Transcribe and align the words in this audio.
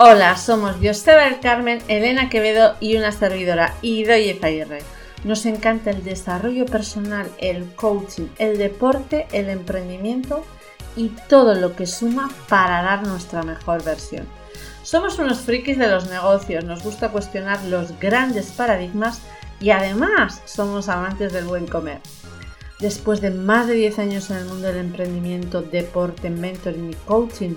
Hola, 0.00 0.36
somos 0.36 0.76
Joseba 0.80 1.24
del 1.24 1.40
Carmen, 1.40 1.82
Elena 1.88 2.28
Quevedo 2.28 2.76
y 2.78 2.96
una 2.96 3.10
servidora, 3.10 3.74
Idoye 3.82 4.38
Zaguirre. 4.40 4.78
Nos 5.24 5.44
encanta 5.44 5.90
el 5.90 6.04
desarrollo 6.04 6.66
personal, 6.66 7.28
el 7.38 7.64
coaching, 7.74 8.28
el 8.38 8.58
deporte, 8.58 9.26
el 9.32 9.48
emprendimiento 9.48 10.44
y 10.94 11.08
todo 11.28 11.56
lo 11.56 11.74
que 11.74 11.86
suma 11.86 12.30
para 12.48 12.80
dar 12.82 13.04
nuestra 13.08 13.42
mejor 13.42 13.82
versión. 13.82 14.28
Somos 14.84 15.18
unos 15.18 15.40
frikis 15.40 15.78
de 15.78 15.88
los 15.88 16.08
negocios, 16.08 16.62
nos 16.62 16.84
gusta 16.84 17.08
cuestionar 17.08 17.64
los 17.64 17.98
grandes 17.98 18.52
paradigmas 18.52 19.22
y 19.58 19.70
además 19.70 20.42
somos 20.44 20.88
amantes 20.88 21.32
del 21.32 21.46
buen 21.46 21.66
comer. 21.66 21.98
Después 22.78 23.20
de 23.20 23.32
más 23.32 23.66
de 23.66 23.74
10 23.74 23.98
años 23.98 24.30
en 24.30 24.36
el 24.36 24.44
mundo 24.44 24.68
del 24.68 24.76
emprendimiento, 24.76 25.60
deporte, 25.60 26.30
mentoring 26.30 26.92
y 26.92 26.94
coaching, 26.94 27.56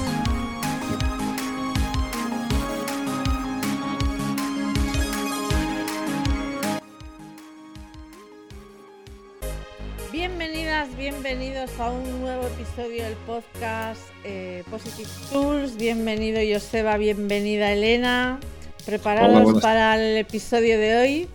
A 11.79 11.91
un 11.91 12.21
nuevo 12.21 12.47
episodio 12.47 13.03
del 13.03 13.15
podcast 13.25 14.01
eh, 14.23 14.63
Positive 14.69 15.09
Tools. 15.31 15.77
Bienvenido 15.77 16.39
Joseba, 16.51 16.97
bienvenida 16.97 17.71
Elena. 17.71 18.39
¿Preparados 18.85 19.61
para 19.61 19.95
el 19.95 20.17
episodio 20.17 20.79
de 20.79 20.97
hoy? 20.97 21.27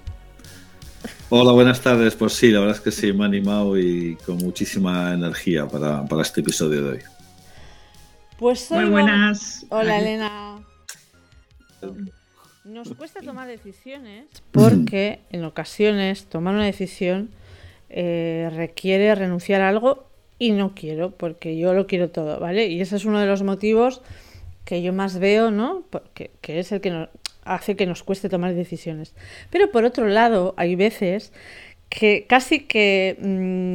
Hola, 1.28 1.52
buenas 1.52 1.80
tardes. 1.80 2.14
Pues 2.16 2.32
sí, 2.34 2.50
la 2.50 2.60
verdad 2.60 2.76
es 2.76 2.82
que 2.82 2.90
sí, 2.90 3.12
me 3.12 3.24
ha 3.24 3.26
animado 3.26 3.78
y 3.78 4.16
con 4.26 4.38
muchísima 4.38 5.14
energía 5.14 5.66
para, 5.66 6.04
este 6.20 6.40
episodio 6.40 6.82
de 6.82 6.90
hoy. 6.90 7.00
Pues 8.38 8.70
Muy 8.70 8.86
buenas. 8.86 9.64
Hola 9.68 9.98
Elena. 9.98 10.58
Nos 12.64 12.88
cuesta 12.94 13.20
tomar 13.20 13.46
decisiones 13.46 14.26
porque 14.50 15.20
en 15.30 15.44
ocasiones 15.44 16.26
tomar 16.26 16.54
una 16.54 16.64
decisión 16.64 17.30
eh, 17.88 18.50
requiere 18.54 19.14
renunciar 19.14 19.60
a 19.60 19.68
algo 19.68 20.05
y 20.38 20.52
no 20.52 20.74
quiero, 20.74 21.12
porque 21.12 21.56
yo 21.56 21.74
lo 21.74 21.86
quiero 21.86 22.10
todo, 22.10 22.38
¿vale? 22.40 22.66
Y 22.66 22.80
ese 22.80 22.96
es 22.96 23.04
uno 23.04 23.20
de 23.20 23.26
los 23.26 23.42
motivos 23.42 24.02
que 24.64 24.82
yo 24.82 24.92
más 24.92 25.18
veo, 25.18 25.50
¿no? 25.50 25.84
Porque, 25.90 26.30
que 26.40 26.58
es 26.58 26.72
el 26.72 26.80
que 26.80 26.90
nos 26.90 27.08
hace 27.44 27.76
que 27.76 27.86
nos 27.86 28.02
cueste 28.02 28.28
tomar 28.28 28.54
decisiones. 28.54 29.14
Pero 29.50 29.70
por 29.70 29.84
otro 29.84 30.08
lado, 30.08 30.54
hay 30.56 30.74
veces 30.74 31.32
que 31.88 32.26
casi 32.28 32.60
que 32.60 33.16
mm, 33.20 33.72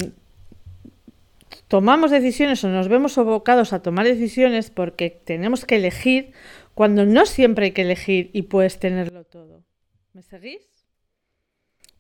tomamos 1.68 2.12
decisiones 2.12 2.64
o 2.64 2.70
nos 2.70 2.90
vemos 2.90 3.18
abocados 3.18 3.74
a 3.74 3.82
tomar 3.82 4.06
decisiones 4.06 4.70
porque 4.70 5.10
tenemos 5.10 5.66
que 5.66 5.78
elegir 5.78 6.34
cuando 6.74 7.06
no 7.06 7.26
siempre 7.26 7.68
hay 7.68 7.72
que 7.72 7.84
elegir 7.84 8.30
y 8.34 8.44
puedes 8.44 8.80
tenerlo 8.80 9.24
todo. 9.24 9.64
¿Me 10.14 10.22
seguís? 10.22 10.81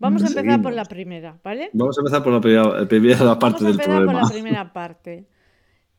Vamos 0.01 0.23
a 0.23 0.27
empezar 0.27 0.61
por 0.63 0.73
la 0.73 0.85
primera, 0.85 1.39
¿vale? 1.43 1.69
Vamos 1.73 1.95
a 1.95 2.01
empezar 2.01 2.23
por 2.23 2.33
la 2.33 2.41
primera, 2.87 3.37
parte 3.37 3.63
del 3.63 3.77
problema. 3.77 4.11
Por 4.11 4.21
la 4.23 4.29
primera 4.29 4.73
parte. 4.73 5.27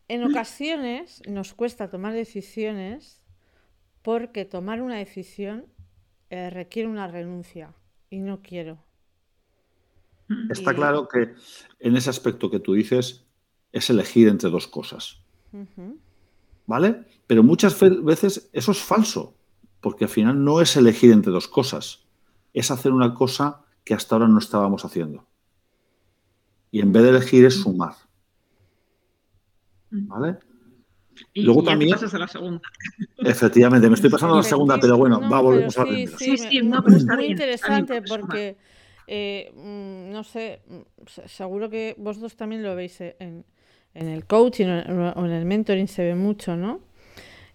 En 0.09 0.25
ocasiones 0.25 1.23
nos 1.29 1.55
cuesta 1.55 1.89
tomar 1.89 2.13
decisiones 2.13 3.23
porque 4.03 4.45
tomar 4.45 4.83
una 4.83 4.97
decisión 4.97 5.67
eh, 6.31 6.51
requiere 6.51 6.89
una 6.89 7.07
renuncia 7.07 7.75
y 8.11 8.19
no 8.19 8.43
quiero. 8.43 8.79
Está 10.51 10.75
claro 10.75 11.07
que 11.07 11.35
en 11.79 11.97
ese 11.97 12.11
aspecto 12.11 12.51
que 12.51 12.59
tú 12.59 12.75
dices 12.75 13.25
es 13.71 13.89
elegir 13.89 14.27
entre 14.27 14.51
dos 14.51 14.67
cosas. 14.67 15.23
¿Vale? 16.67 17.05
Pero 17.29 17.45
muchas 17.45 17.79
veces 18.03 18.51
eso 18.53 18.73
es 18.73 18.79
falso, 18.81 19.37
porque 19.81 20.05
al 20.05 20.11
final 20.11 20.43
no 20.43 20.61
es 20.61 20.77
elegir 20.77 21.13
entre 21.13 21.31
dos 21.31 21.47
cosas, 21.47 22.05
es 22.53 22.71
hacer 22.71 22.93
una 22.93 23.15
cosa 23.15 23.63
que 23.85 23.95
hasta 23.95 24.15
ahora 24.15 24.29
no 24.29 24.39
estábamos 24.39 24.85
haciendo. 24.85 25.27
Y 26.71 26.81
en 26.81 26.93
vez 26.93 27.03
de 27.03 27.09
elegir 27.11 27.45
es 27.45 27.61
sumar. 27.61 27.95
¿Vale? 29.91 30.39
Y 31.35 31.43
Luego 31.43 31.63
también. 31.63 31.91
pasas 31.91 32.15
a 32.15 32.19
la 32.19 32.29
segunda. 32.29 32.63
Efectivamente, 33.19 33.89
me 33.89 33.95
estoy 33.95 34.11
pasando 34.11 34.35
a 34.35 34.39
la 34.39 34.43
segunda, 34.43 34.79
pero 34.81 34.97
bueno, 34.97 35.21
va, 35.21 35.41
volvemos 35.41 35.77
a 35.79 35.85
sí, 35.85 36.07
sí, 36.07 36.39
sí, 36.39 36.61
no, 36.63 36.83
pero 36.83 36.97
está 36.97 37.15
muy 37.15 37.27
interesante 37.27 38.03
porque, 38.03 38.57
eh, 39.07 39.53
mm, 39.55 40.13
no 40.13 40.25
sé, 40.25 40.63
mm, 40.67 40.81
seguro 41.27 41.69
que 41.69 41.95
vosotros 41.99 42.35
también 42.37 42.63
lo 42.63 42.75
veis 42.75 43.01
en, 43.01 43.45
en 43.95 44.09
el 44.09 44.25
coaching 44.25 44.67
o 44.67 45.25
en 45.27 45.33
el 45.33 45.45
mentoring, 45.45 45.89
se 45.89 46.03
ve 46.05 46.15
mucho, 46.15 46.57
¿no? 46.57 46.81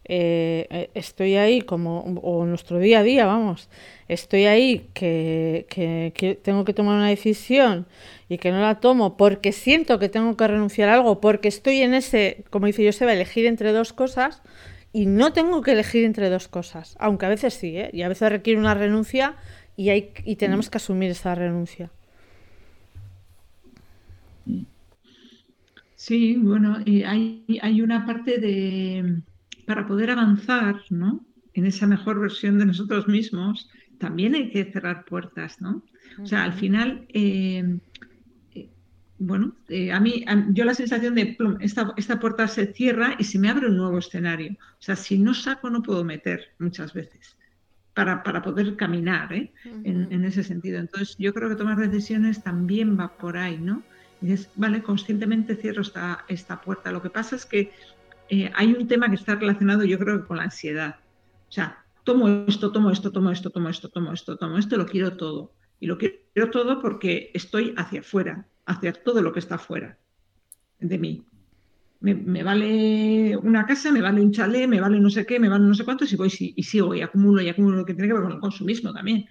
Eh, 0.10 0.68
eh, 0.70 0.90
estoy 0.94 1.36
ahí 1.36 1.62
como, 1.62 2.00
o 2.24 2.46
nuestro 2.46 2.80
día 2.80 3.00
a 3.00 3.04
día, 3.04 3.26
vamos, 3.26 3.70
estoy 4.08 4.46
ahí 4.46 4.90
que, 4.94 5.66
que, 5.70 6.40
tengo 6.42 6.64
que 6.64 6.74
tomar 6.74 6.96
una 6.96 7.10
decisión 7.10 7.86
y 8.30 8.38
que 8.38 8.52
no 8.52 8.62
la 8.62 8.80
tomo 8.80 9.18
porque 9.18 9.52
siento 9.52 10.00
que 10.00 10.08
tengo 10.08 10.38
que 10.38 10.48
renunciar 10.48 10.88
a 10.88 10.94
algo, 10.94 11.20
porque 11.20 11.50
estoy 11.50 11.82
en 11.82 11.94
ese, 11.94 12.46
como 12.50 12.68
dice 12.68 12.86
Joseba, 12.86 13.12
elegir 13.12 13.46
entre 13.48 13.74
dos 13.74 13.92
cosas 13.92 14.42
y 14.94 15.08
no 15.08 15.34
tengo 15.34 15.62
que 15.62 15.74
elegir 15.74 16.06
entre 16.06 16.30
dos 16.30 16.48
cosas, 16.48 16.96
aunque 17.00 17.26
a 17.26 17.30
veces 17.30 17.54
sí, 17.54 17.78
¿eh? 17.78 17.90
y 17.92 18.04
a 18.04 18.08
veces 18.08 18.30
requiere 18.30 18.60
una 18.62 18.76
renuncia 18.76 19.36
y, 19.76 19.90
hay, 19.90 20.14
y 20.24 20.38
tenemos 20.38 20.70
que 20.70 20.78
asumir 20.78 21.12
esa 21.12 21.36
renuncia. 21.36 21.92
Sí, 25.96 26.38
bueno, 26.38 26.78
hay, 26.86 27.44
hay 27.62 27.82
una 27.82 28.06
parte 28.06 28.38
de 28.38 29.22
para 29.68 29.86
poder 29.86 30.10
avanzar 30.10 30.82
¿no? 30.90 31.26
en 31.54 31.66
esa 31.66 31.86
mejor 31.86 32.22
versión 32.22 32.58
de 32.58 32.66
nosotros 32.66 33.08
mismos, 33.10 33.70
también 34.00 34.34
hay 34.34 34.50
que 34.50 34.72
cerrar 34.72 35.04
puertas, 35.04 35.60
¿no? 35.60 35.84
O 36.24 36.26
sea, 36.26 36.44
al 36.46 36.54
final, 36.54 37.06
eh, 37.10 37.78
eh, 38.56 38.70
bueno, 39.20 39.56
eh, 39.68 39.92
a 39.92 40.00
mí, 40.00 40.24
yo 40.52 40.64
la 40.64 40.74
sensación 40.74 41.16
de, 41.16 41.38
esta, 41.60 41.94
esta 41.98 42.18
puerta 42.20 42.48
se 42.48 42.68
cierra 42.74 43.16
y 43.20 43.26
se 43.26 43.40
me 43.40 43.50
abre 43.50 43.68
un 43.68 43.76
nuevo 43.76 43.98
escenario. 43.98 44.54
O 44.54 44.82
sea, 44.82 44.96
si 44.96 45.18
no 45.18 45.34
saco, 45.34 45.70
no 45.70 45.84
puedo 45.84 46.04
meter 46.06 46.54
muchas 46.60 46.94
veces. 46.94 47.36
Para, 47.94 48.24
para, 48.24 48.42
poder 48.44 48.76
caminar 48.76 49.34
¿eh? 49.34 49.52
en, 49.84 50.24
ese 50.24 50.44
sentido. 50.44 50.80
Entonces, 50.80 51.16
yo 51.18 51.34
creo 51.34 51.50
que 51.50 51.56
tomar 51.56 51.78
decisiones 51.78 52.44
también 52.44 52.98
va 52.98 53.18
por 53.18 53.38
ahí, 53.38 53.58
¿no? 53.58 53.84
Y 54.22 54.28
dices, 54.28 54.50
vale, 54.56 54.82
conscientemente 54.84 55.56
cierro 55.56 55.82
esta, 55.82 56.24
esta 56.28 56.62
puerta. 56.62 56.92
Lo 56.92 57.02
que 57.02 57.10
pasa 57.10 57.36
es 57.36 57.46
que 57.48 57.72
eh, 58.30 58.52
hay 58.56 58.74
un 58.74 58.88
tema 58.88 59.10
que 59.10 59.16
está 59.16 59.36
relacionado 59.36 59.84
yo 59.84 59.98
creo 60.00 60.26
con 60.26 60.38
la 60.38 60.44
ansiedad. 60.44 60.98
O 61.48 61.52
sea, 61.52 61.86
tomo 62.04 62.28
esto, 62.48 62.72
tomo 62.72 62.92
esto, 62.92 63.12
tomo 63.12 63.32
esto, 63.32 63.50
tomo 63.50 63.70
esto, 63.70 63.90
tomo 63.90 64.14
esto, 64.14 64.38
tomo 64.38 64.58
esto, 64.58 64.78
lo 64.78 64.86
quiero 64.86 65.18
todo. 65.18 65.54
Y 65.80 65.88
lo 65.88 65.98
quiero 65.98 66.50
todo 66.52 66.82
porque 66.82 67.32
estoy 67.34 67.74
hacia 67.78 68.00
afuera, 68.00 68.48
hacia 68.66 68.94
todo 68.94 69.22
lo 69.22 69.32
que 69.32 69.40
está 69.40 69.56
afuera 69.56 69.98
de 70.80 70.98
mí. 70.98 71.24
Me, 72.00 72.44
vale 72.44 73.36
una 73.38 73.66
casa, 73.66 73.92
me 73.92 74.02
vale 74.02 74.22
un 74.22 74.32
chalet, 74.32 74.68
me 74.68 74.80
vale 74.80 75.00
no 75.00 75.10
sé 75.10 75.26
qué, 75.26 75.40
me 75.40 75.50
vale 75.50 75.66
no 75.66 75.74
sé 75.74 75.84
cuánto, 75.84 76.06
y 76.06 76.16
voy 76.16 76.32
y 76.40 76.64
sigo 76.64 76.94
y 76.94 77.02
acumulo 77.02 77.42
y 77.42 77.50
acumulo 77.50 77.78
lo 77.78 77.86
que 77.86 77.96
tiene 77.96 78.08
que 78.08 78.14
ver 78.14 78.24
con 78.24 78.34
el 78.34 78.40
consumismo 78.40 78.94
también. 78.94 79.26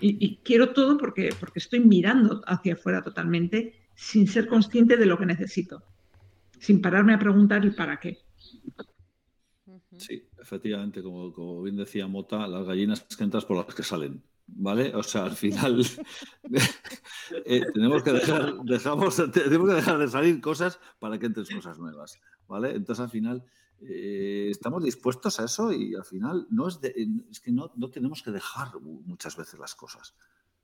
Y, 0.00 0.36
quiero 0.44 0.70
todo 0.70 0.96
porque, 0.96 1.30
porque 1.40 1.58
estoy 1.58 1.80
mirando 1.80 2.42
hacia 2.46 2.74
afuera 2.74 3.02
totalmente 3.02 3.74
sin 3.94 4.28
ser 4.28 4.46
consciente 4.46 4.96
de 4.96 5.06
lo 5.06 5.18
que 5.18 5.26
necesito, 5.26 5.82
sin 6.60 6.80
pararme 6.80 7.14
a 7.14 7.18
preguntar 7.18 7.64
el 7.64 7.74
para 7.74 7.98
qué. 7.98 8.18
Sí, 9.98 10.28
efectivamente, 10.38 11.02
como, 11.02 11.62
bien 11.62 11.76
decía 11.76 12.06
Mota, 12.06 12.46
las 12.46 12.66
gallinas 12.66 13.02
que 13.02 13.24
entras 13.24 13.44
por 13.44 13.56
las 13.56 13.74
que 13.74 13.82
salen. 13.82 14.22
¿Vale? 14.50 14.94
O 14.96 15.02
sea, 15.02 15.24
al 15.24 15.36
final 15.36 15.84
eh, 17.44 17.62
tenemos, 17.74 18.02
que 18.02 18.12
dejar, 18.12 18.54
dejamos, 18.62 19.16
tenemos 19.32 19.68
que 19.68 19.74
dejar 19.74 19.98
de 19.98 20.08
salir 20.08 20.40
cosas 20.40 20.80
para 20.98 21.18
que 21.18 21.26
entren 21.26 21.46
cosas 21.54 21.78
nuevas. 21.78 22.18
¿Vale? 22.46 22.74
Entonces, 22.74 23.02
al 23.02 23.10
final, 23.10 23.44
eh, 23.82 24.48
estamos 24.50 24.82
dispuestos 24.82 25.38
a 25.38 25.44
eso 25.44 25.70
y 25.70 25.94
al 25.94 26.04
final 26.04 26.46
no 26.50 26.68
es, 26.68 26.80
es 26.82 27.40
que 27.40 27.52
no, 27.52 27.72
no 27.76 27.90
tenemos 27.90 28.22
que 28.22 28.30
dejar 28.30 28.80
muchas 28.80 29.36
veces 29.36 29.60
las 29.60 29.74
cosas. 29.74 30.14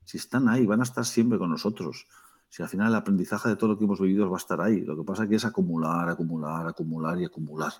Si 0.03 0.17
están 0.17 0.49
ahí, 0.49 0.65
van 0.65 0.79
a 0.79 0.83
estar 0.83 1.05
siempre 1.05 1.37
con 1.37 1.51
nosotros 1.51 2.07
si 2.49 2.63
al 2.63 2.69
final 2.69 2.87
el 2.87 2.95
aprendizaje 2.95 3.49
de 3.49 3.55
todo 3.57 3.71
lo 3.71 3.77
que 3.77 3.83
hemos 3.83 3.99
vivido 3.99 4.29
va 4.29 4.37
a 4.37 4.39
estar 4.39 4.61
ahí. 4.61 4.81
Lo 4.81 4.95
que 4.95 5.03
pasa 5.03 5.23
aquí 5.23 5.35
es 5.35 5.43
acumular, 5.43 6.07
acumular, 6.07 6.65
acumular 6.65 7.19
y 7.19 7.25
acumular. 7.25 7.73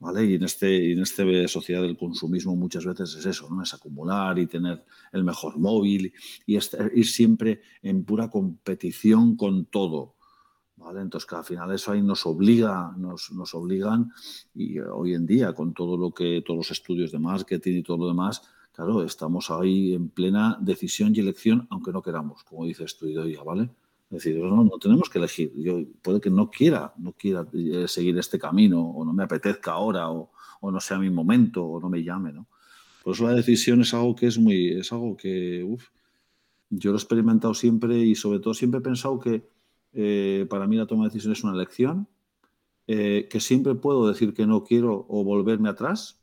¿Vale? 0.00 0.24
Y 0.24 0.34
en 0.34 0.44
este, 0.44 0.92
en 0.92 1.00
este 1.00 1.48
sociedad 1.48 1.82
del 1.82 1.96
consumismo 1.96 2.54
muchas 2.54 2.84
veces 2.84 3.16
es 3.16 3.26
eso, 3.26 3.48
¿no? 3.50 3.62
Es 3.62 3.74
acumular 3.74 4.38
y 4.38 4.46
tener 4.46 4.84
el 5.12 5.24
mejor 5.24 5.58
móvil 5.58 6.12
y 6.46 6.54
ir 6.54 7.06
siempre 7.06 7.62
en 7.82 8.04
pura 8.04 8.30
competición 8.30 9.36
con 9.36 9.66
todo. 9.66 10.14
¿Vale? 10.76 11.00
Entonces, 11.00 11.28
que 11.28 11.34
al 11.34 11.44
final 11.44 11.72
eso 11.72 11.90
ahí 11.90 12.00
nos 12.00 12.24
obliga, 12.24 12.94
nos, 12.96 13.32
nos 13.32 13.52
obligan, 13.54 14.12
y 14.54 14.78
hoy 14.78 15.14
en 15.14 15.26
día, 15.26 15.52
con 15.52 15.74
todo 15.74 15.96
lo 15.96 16.12
que, 16.12 16.40
todos 16.46 16.58
los 16.58 16.70
estudios 16.70 17.10
de 17.10 17.18
marketing 17.18 17.78
y 17.78 17.82
todo 17.82 17.96
lo 17.96 18.06
demás, 18.06 18.42
claro, 18.72 19.02
estamos 19.02 19.50
ahí 19.50 19.94
en 19.94 20.08
plena 20.10 20.56
decisión 20.60 21.12
y 21.16 21.18
elección, 21.18 21.66
aunque 21.70 21.90
no 21.90 22.00
queramos, 22.00 22.44
como 22.44 22.64
dice 22.64 22.84
estudio 22.84 23.26
ya, 23.26 23.42
¿vale? 23.42 23.70
Es 24.10 24.24
decir, 24.24 24.38
no, 24.38 24.70
tenemos 24.80 25.10
que 25.10 25.18
elegir. 25.18 25.52
Yo 25.56 25.80
puede 26.00 26.20
que 26.20 26.30
no 26.30 26.50
quiera, 26.50 26.94
no 26.96 27.12
quiera 27.12 27.46
eh, 27.52 27.86
seguir 27.88 28.16
este 28.18 28.38
camino, 28.38 28.80
o 28.80 29.04
no 29.04 29.12
me 29.12 29.24
apetezca 29.24 29.72
ahora, 29.72 30.10
o, 30.10 30.30
no 30.62 30.80
sea 30.80 30.98
mi 30.98 31.10
momento, 31.10 31.64
o 31.64 31.80
no 31.80 31.90
me 31.90 32.02
llame, 32.02 32.32
¿no? 32.32 32.46
Por 33.04 33.14
eso 33.14 33.24
la 33.26 33.34
decisión 33.34 33.82
es 33.82 33.92
algo 33.92 34.14
que 34.16 34.26
es 34.26 34.38
muy, 34.38 34.70
es 34.70 34.92
algo 34.92 35.16
que, 35.16 35.62
uff, 35.62 35.88
yo 36.70 36.90
lo 36.90 36.96
he 36.96 37.00
experimentado 37.00 37.54
siempre 37.54 37.98
y 37.98 38.14
sobre 38.14 38.40
todo 38.40 38.54
siempre 38.54 38.80
he 38.80 38.82
pensado 38.82 39.18
que 39.18 39.46
eh, 39.92 40.46
para 40.50 40.66
mí 40.66 40.76
la 40.76 40.86
toma 40.86 41.04
de 41.04 41.10
decisiones 41.10 41.38
es 41.38 41.44
una 41.44 41.54
elección, 41.54 42.08
eh, 42.86 43.28
que 43.30 43.40
siempre 43.40 43.74
puedo 43.74 44.08
decir 44.08 44.32
que 44.34 44.46
no 44.46 44.64
quiero 44.64 45.06
o 45.08 45.24
volverme 45.24 45.68
atrás 45.68 46.20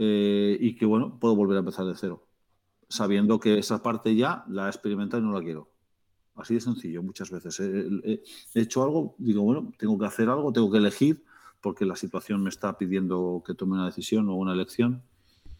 y 0.00 0.76
que, 0.76 0.86
bueno, 0.86 1.18
puedo 1.18 1.34
volver 1.34 1.56
a 1.56 1.60
empezar 1.60 1.84
de 1.84 1.96
cero, 1.96 2.24
sabiendo 2.88 3.40
que 3.40 3.58
esa 3.58 3.82
parte 3.82 4.14
ya 4.14 4.44
la 4.48 4.66
he 4.66 4.68
experimentado 4.68 5.20
y 5.22 5.26
no 5.26 5.32
la 5.32 5.42
quiero. 5.42 5.68
Así 6.38 6.54
de 6.54 6.60
sencillo 6.60 7.02
muchas 7.02 7.30
veces. 7.30 7.58
He, 7.60 8.22
hecho 8.54 8.82
algo, 8.82 9.14
digo, 9.18 9.42
bueno, 9.42 9.72
tengo 9.76 9.98
que 9.98 10.06
hacer 10.06 10.28
algo, 10.28 10.52
tengo 10.52 10.70
que 10.70 10.78
elegir 10.78 11.24
porque 11.60 11.84
la 11.84 11.96
situación 11.96 12.42
me 12.42 12.48
está 12.48 12.78
pidiendo 12.78 13.42
que 13.44 13.54
tome 13.54 13.74
una 13.74 13.86
decisión 13.86 14.28
o 14.28 14.36
una 14.36 14.52
elección. 14.52 15.02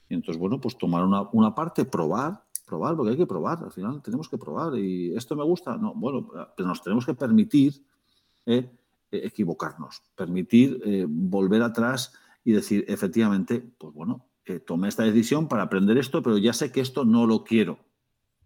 Y 0.09 0.15
entonces, 0.15 0.39
bueno, 0.39 0.61
pues 0.61 0.79
tomar 0.79 1.05
una, 1.05 1.55
parte, 1.55 1.85
probar, 1.85 2.45
probar, 2.65 2.97
porque 2.97 3.11
hay 3.11 3.17
que 3.17 3.27
probar, 3.27 3.63
al 3.65 3.73
final 3.73 4.01
tenemos 4.03 4.29
que 4.29 4.39
probar. 4.39 4.79
¿Y 4.79 5.15
esto 5.17 5.35
me 5.35 5.43
gusta? 5.43 5.77
No, 5.77 5.95
bueno, 5.95 6.29
pero 6.57 6.69
nos 6.69 6.83
tenemos 6.83 7.05
que 7.05 7.15
permitir 7.15 7.83
eh, 8.47 8.71
equivocarnos, 9.11 10.03
permitir 10.15 10.81
eh, 10.85 11.07
volver 11.09 11.63
atrás 11.63 12.13
y 12.45 12.53
decir, 12.53 12.85
efectivamente, 12.87 13.69
pues 13.79 13.93
bueno, 13.93 14.25
eh, 14.45 14.61
tomé 14.61 14.89
esta 14.89 15.03
decisión 15.03 15.49
para 15.49 15.65
aprender 15.65 15.99
esto, 15.99 16.23
pero 16.23 16.39
ya 16.39 16.53
sé 16.53 16.71
que 16.71 16.81
esto 16.81 17.05
no 17.05 17.27
lo 17.27 17.43
quiero 17.43 17.88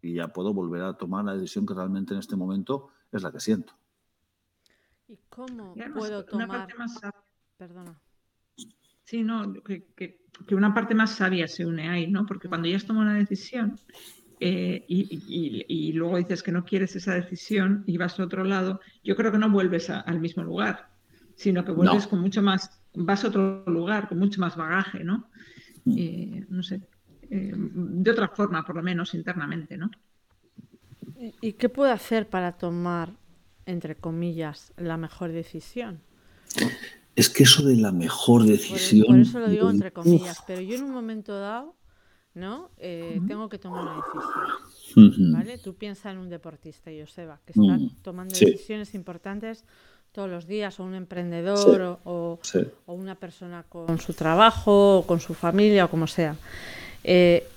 y 0.03 0.15
ya 0.15 0.29
puedo 0.29 0.53
volver 0.53 0.83
a 0.83 0.95
tomar 0.95 1.25
la 1.25 1.35
decisión 1.35 1.65
que 1.65 1.75
realmente 1.75 2.13
en 2.13 2.21
este 2.21 2.37
momento 2.37 2.91
es 3.11 3.23
la 3.23 3.31
que 3.31 3.41
siento. 3.41 3.73
¿Y 5.09 5.17
cómo 5.31 5.75
puedo 5.95 6.25
tomar? 6.25 6.69
Perdona. 7.57 7.99
Sí, 9.05 9.23
no, 9.23 9.53
que, 9.63 10.19
una 10.51 10.75
parte 10.75 10.95
más 10.95 11.11
sabia 11.11 11.47
se 11.47 11.65
une 11.65 11.89
ahí, 11.89 12.07
¿no? 12.09 12.27
Porque 12.27 12.49
cuando 12.49 12.69
ya 12.69 12.77
has 12.77 12.85
tomado 12.85 13.07
una 13.07 13.19
decisión 13.19 13.79
eh, 14.41 14.85
y, 14.89 15.93
luego 15.93 16.17
dices 16.17 16.43
que 16.43 16.51
no 16.51 16.65
quieres 16.65 16.97
esa 16.97 17.15
decisión 17.15 17.85
y 17.87 17.97
vas 17.97 18.19
a 18.19 18.25
otro 18.25 18.43
lado, 18.43 18.81
yo 19.05 19.15
creo 19.15 19.31
que 19.31 19.39
no 19.39 19.51
vuelves 19.51 19.91
al 19.91 20.19
mismo 20.19 20.43
lugar, 20.43 20.89
sino 21.37 21.65
que 21.65 21.73
vuelves 21.73 22.07
con 22.09 22.21
mucho 22.21 22.43
más, 22.43 22.83
vas 22.95 23.25
a 23.25 23.29
otro 23.29 23.65
lugar, 23.67 24.09
con 24.09 24.19
mucho 24.19 24.41
más 24.41 24.57
bagaje, 24.57 25.05
¿no? 25.05 25.29
Mm. 25.85 25.99
Eh, 25.99 26.47
no 26.49 26.63
sé, 26.63 26.83
eh, 27.35 27.51
de 27.55 28.11
otra 28.11 28.29
forma, 28.29 28.63
por 28.63 28.77
lo 28.77 28.83
menos 28.83 29.15
internamente, 29.15 29.79
¿no? 29.79 29.91
¿Y 31.41 31.55
qué 31.55 31.71
puedo 31.71 31.91
hacer 31.91 32.29
para 32.29 32.53
tomar, 32.53 33.15
entre 33.65 33.95
comillas, 33.95 34.75
la 34.77 34.99
mejor 34.99 35.33
decisión? 35.33 36.03
Es 37.17 37.31
que 37.31 37.45
eso 37.45 37.63
de 37.63 37.77
la 37.77 37.91
mejor 37.91 38.43
decisión. 38.45 39.07
Por, 39.07 39.19
eso 39.19 39.39
lo 39.39 39.49
digo 39.49 39.71
entre 39.71 39.93
comillas, 39.93 40.43
pero 40.47 40.61
yo 40.61 40.75
en 40.75 40.83
un 40.83 40.91
momento 40.91 41.39
dado, 41.39 41.75
¿no? 42.35 42.71
Eh, 42.77 43.19
tengo 43.27 43.49
que 43.49 43.59
tomar 43.59 43.83
una 43.83 44.03
decisión. 44.03 45.33
¿Vale? 45.33 45.57
Tú 45.57 45.75
piensas 45.75 46.13
en 46.13 46.19
un 46.19 46.29
deportista, 46.29 46.91
Joseba, 46.91 47.41
que 47.47 47.53
está 47.53 47.79
tomando 48.03 48.35
decisiones 48.35 48.95
importantes 48.95 49.65
todos 50.11 50.29
los 50.29 50.47
días, 50.47 50.79
o 50.81 50.85
un 50.85 50.95
emprendedor, 50.95 51.99
o, 52.05 52.39
o, 52.85 52.93
una 52.93 53.15
persona 53.15 53.63
con 53.63 53.99
su 53.99 54.13
trabajo, 54.13 54.99
o 54.99 55.07
con 55.07 55.21
su 55.21 55.33
familia, 55.33 55.87
o 55.87 55.91
como 55.91 56.07
sea. 56.07 56.37
Eh, 57.05 57.49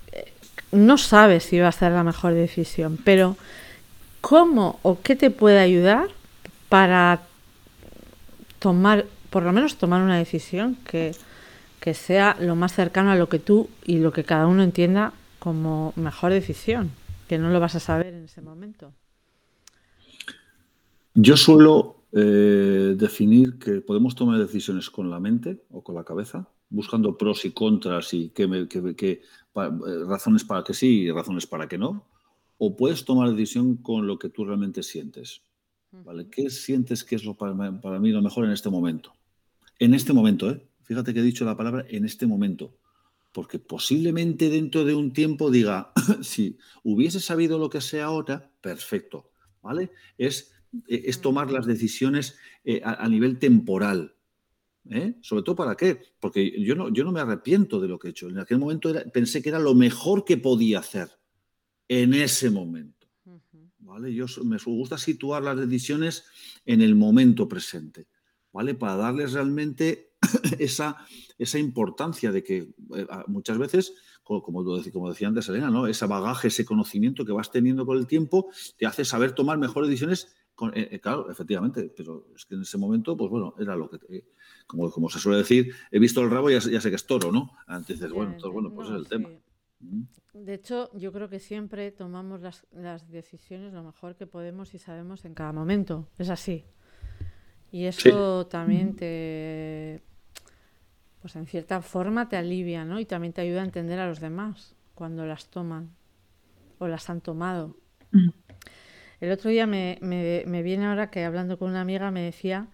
no 0.71 0.97
sabes 0.97 1.43
si 1.43 1.59
va 1.59 1.69
a 1.69 1.71
ser 1.71 1.91
la 1.91 2.03
mejor 2.03 2.33
decisión, 2.33 2.97
pero 3.03 3.37
¿cómo 4.21 4.79
o 4.83 4.99
qué 5.01 5.15
te 5.15 5.31
puede 5.31 5.59
ayudar 5.59 6.09
para 6.69 7.21
tomar, 8.59 9.05
por 9.29 9.43
lo 9.43 9.53
menos 9.53 9.77
tomar 9.77 10.01
una 10.01 10.17
decisión 10.17 10.77
que, 10.83 11.13
sea 11.93 12.35
lo 12.39 12.55
más 12.55 12.73
cercano 12.73 13.11
a 13.11 13.15
lo 13.15 13.29
que 13.29 13.37
tú 13.37 13.69
y 13.85 13.99
lo 13.99 14.11
que 14.11 14.23
cada 14.23 14.47
uno 14.47 14.63
entienda 14.63 15.13
como 15.37 15.93
mejor 15.95 16.31
decisión, 16.31 16.89
que 17.27 17.37
no 17.37 17.51
lo 17.51 17.59
vas 17.59 17.75
a 17.75 17.79
saber 17.79 18.15
en 18.15 18.23
ese 18.23 18.41
momento? 18.41 18.91
Yo 21.13 21.37
suelo 21.37 21.97
eh, 22.11 22.95
definir 22.97 23.59
que 23.59 23.81
podemos 23.81 24.15
tomar 24.15 24.39
decisiones 24.39 24.89
con 24.89 25.11
la 25.11 25.19
mente 25.19 25.61
o 25.69 25.83
con 25.83 25.93
la 25.93 26.03
cabeza 26.03 26.47
buscando 26.75 27.17
pros 27.17 27.45
y 27.45 27.51
contras 27.51 28.13
y 28.13 28.29
que, 28.29 28.43
eh, 28.43 29.21
razones 30.05 30.43
para 30.43 30.63
que 30.63 30.73
sí 30.73 31.03
y 31.03 31.11
razones 31.11 31.47
para 31.47 31.67
que 31.67 31.77
no, 31.77 32.05
o 32.57 32.75
puedes 32.75 33.05
tomar 33.05 33.31
decisión 33.31 33.77
con 33.77 34.05
lo 34.05 34.19
que 34.19 34.29
tú 34.29 34.45
realmente 34.45 34.83
sientes. 34.83 35.41
¿vale? 35.91 36.27
¿Qué 36.29 36.49
sientes 36.49 37.03
que 37.03 37.15
es 37.15 37.23
lo 37.23 37.35
para, 37.35 37.53
mí 37.53 38.09
lo 38.11 38.21
mejor 38.21 38.45
en 38.45 38.51
este 38.51 38.69
momento? 38.69 39.13
En 39.79 39.93
este 39.93 40.13
momento, 40.13 40.49
¿eh? 40.51 40.61
fíjate 40.83 41.13
que 41.13 41.21
he 41.21 41.23
dicho 41.23 41.45
la 41.45 41.57
palabra 41.57 41.85
en 41.89 42.05
este 42.05 42.27
momento, 42.27 42.77
porque 43.31 43.59
posiblemente 43.59 44.49
dentro 44.49 44.83
de 44.83 44.95
un 44.95 45.13
tiempo 45.13 45.51
diga, 45.51 45.91
si 46.21 46.57
hubiese 46.83 47.19
sabido 47.19 47.57
lo 47.57 47.69
que 47.69 47.81
sé 47.81 48.01
ahora, 48.01 48.51
perfecto, 48.61 49.31
¿vale? 49.61 49.91
Es, 50.17 50.53
e, 50.87 51.03
es 51.05 51.21
tomar 51.21 51.51
las 51.51 51.65
decisiones 51.65 52.37
eh, 52.63 52.81
a 52.83 53.07
nivel 53.07 53.39
temporal, 53.39 54.14
¿eh? 54.89 55.15
¿Sobre 55.21 55.43
todo 55.43 55.55
para 55.55 55.75
qué? 55.75 55.99
Porque 56.19 56.61
yo 56.61 56.75
no, 56.75 56.89
yo 56.89 57.03
no 57.03 57.11
me 57.11 57.19
arrepiento 57.19 57.79
de 57.79 57.87
lo 57.87 57.99
que 57.99 58.07
he 58.07 58.11
hecho. 58.11 58.29
En 58.29 58.39
aquel 58.39 58.59
momento 58.59 58.93
pensé 59.13 59.41
que 59.41 59.49
era 59.49 59.59
lo 59.59 59.73
mejor 59.73 60.25
que 60.25 60.37
podía 60.37 60.79
hacer 60.79 61.09
en 61.87 62.13
ese 62.13 62.49
momento. 62.49 63.07
¿Vale? 63.79 64.13
Yo, 64.13 64.25
me 64.43 64.57
gusta 64.57 64.97
situar 64.97 65.43
las 65.43 65.57
decisiones 65.57 66.25
en 66.65 66.81
el 66.81 66.95
momento 66.95 67.47
presente, 67.47 68.07
¿vale? 68.51 68.73
Para 68.73 68.95
darles 68.95 69.33
realmente 69.33 70.15
esa, 70.59 70.97
esa 71.37 71.59
importancia 71.59 72.31
de 72.31 72.43
que 72.43 72.57
eh, 72.57 73.07
muchas 73.27 73.57
veces, 73.59 73.93
como, 74.23 74.41
como, 74.41 75.09
decía 75.09 75.27
antes 75.27 75.47
Elena, 75.49 75.69
¿no? 75.69 75.85
ese 75.85 76.07
bagaje, 76.07 76.47
ese 76.47 76.65
conocimiento 76.65 77.25
que 77.25 77.31
vas 77.31 77.51
teniendo 77.51 77.85
con 77.85 77.97
el 77.97 78.07
tiempo, 78.07 78.49
te 78.75 78.87
hace 78.87 79.05
saber 79.05 79.33
tomar 79.33 79.59
mejores 79.59 79.87
decisiones 79.87 80.35
eh, 80.73 80.99
claro, 80.99 81.29
efectivamente, 81.29 81.91
pero 81.95 82.27
es 82.35 82.45
que 82.45 82.55
en 82.55 82.61
ese 82.61 82.77
momento, 82.77 83.15
pues 83.17 83.29
bueno, 83.29 83.55
era 83.59 83.75
lo 83.75 83.89
que, 83.89 84.25
como, 84.67 84.89
como 84.91 85.09
se 85.09 85.19
suele 85.19 85.39
decir, 85.39 85.73
he 85.91 85.99
visto 85.99 86.21
el 86.21 86.29
rabo 86.29 86.49
y 86.49 86.53
ya, 86.53 86.61
sé 86.61 86.89
que 86.89 86.95
es 86.95 87.05
toro, 87.05 87.31
¿no? 87.31 87.51
Antes 87.67 87.97
dices, 87.99 88.11
bueno, 88.11 88.33
entonces, 88.33 88.53
bueno, 88.53 88.73
pues 88.73 88.89
es 88.89 88.95
el 88.95 89.07
tema. 89.07 89.29
De 90.33 90.53
hecho, 90.53 90.89
yo 90.97 91.11
creo 91.11 91.29
que 91.29 91.39
siempre 91.39 91.91
tomamos 91.91 92.41
las, 92.41 92.65
las, 92.73 93.09
decisiones 93.09 93.73
lo 93.73 93.83
mejor 93.83 94.15
que 94.15 94.27
podemos 94.27 94.73
y 94.73 94.79
sabemos 94.79 95.25
en 95.25 95.33
cada 95.33 95.53
momento. 95.53 96.09
Es 96.17 96.29
así. 96.29 96.65
Y 97.71 97.85
eso 97.85 98.47
también 98.47 98.95
te, 98.95 100.01
pues 101.21 101.35
en 101.35 101.47
cierta 101.47 101.81
forma 101.81 102.29
te 102.29 102.37
alivia, 102.37 102.85
¿no? 102.85 102.99
Y 102.99 103.05
también 103.05 103.33
te 103.33 103.41
ayuda 103.41 103.61
a 103.61 103.65
entender 103.65 103.99
a 103.99 104.07
los 104.07 104.19
demás 104.19 104.75
cuando 104.93 105.25
las 105.25 105.49
toman 105.49 105.89
o 106.79 106.87
las 106.87 107.09
han 107.09 107.21
tomado. 107.21 107.75
Mm. 108.11 108.29
El 109.25 109.31
otro 109.31 109.49
día 109.49 109.65
me, 109.65 109.97
viene 110.61 110.85
ahora 110.85 111.09
que 111.09 111.25
hablando 111.25 111.57
con 111.57 111.71
una 111.71 111.81
amiga 111.81 112.11
me 112.11 112.21
decía 112.21 112.67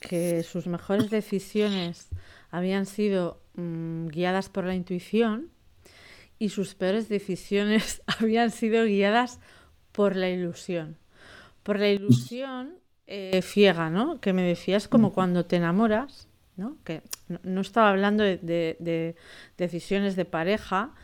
que 0.00 0.42
sus 0.42 0.66
mejores 0.66 1.10
decisiones 1.10 2.08
habían 2.50 2.86
sido 2.86 3.40
mm, 3.54 4.08
guiadas 4.08 4.48
por 4.48 4.64
la 4.64 4.74
intuición 4.74 5.50
y 6.40 6.48
sus 6.48 6.74
peores 6.74 7.08
decisiones 7.08 8.02
habían 8.18 8.50
sido 8.50 8.84
guiadas 8.84 9.38
por 9.92 10.16
la 10.16 10.28
ilusión. 10.28 10.96
Por 11.62 11.78
la 11.78 11.88
ilusión 11.88 12.74
eh, 13.06 13.40
ciega, 13.40 13.88
¿no? 13.88 14.20
Que 14.20 14.32
me 14.32 14.42
decías 14.42 14.88
como 14.88 15.12
cuando 15.12 15.46
te 15.46 15.54
enamoras, 15.54 16.26
¿no? 16.56 16.78
Que 16.82 17.02
no, 17.44 17.60
estaba 17.60 17.90
hablando 17.90 18.24
de, 18.24 19.14
decisiones 19.56 20.16
de 20.16 20.24
pareja, 20.24 20.96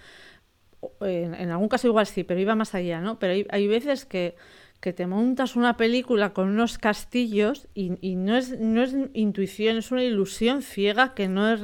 en, 1.00 1.50
algún 1.52 1.69
caso 1.69 1.87
igual 1.87 2.09
sí, 2.09 2.25
pero 2.25 2.40
iba 2.40 2.57
más 2.57 2.75
allá, 2.75 3.00
¿no? 3.00 3.21
Pero 3.21 3.47
hay 3.49 3.69
veces 3.69 4.05
que 4.05 4.35
que 4.80 4.92
te 4.92 5.06
montas 5.06 5.56
una 5.56 5.76
película 5.76 6.32
con 6.32 6.49
unos 6.49 6.78
castillos 6.78 7.68
y, 7.75 7.90
no, 8.16 8.37
es, 8.37 8.58
no 8.58 8.82
es 8.82 8.94
intuición, 9.12 9.76
es 9.76 9.90
una 9.90 10.04
ilusión 10.04 10.62
ciega 10.62 11.14
que 11.14 11.28
no 11.28 11.52
es, 11.52 11.62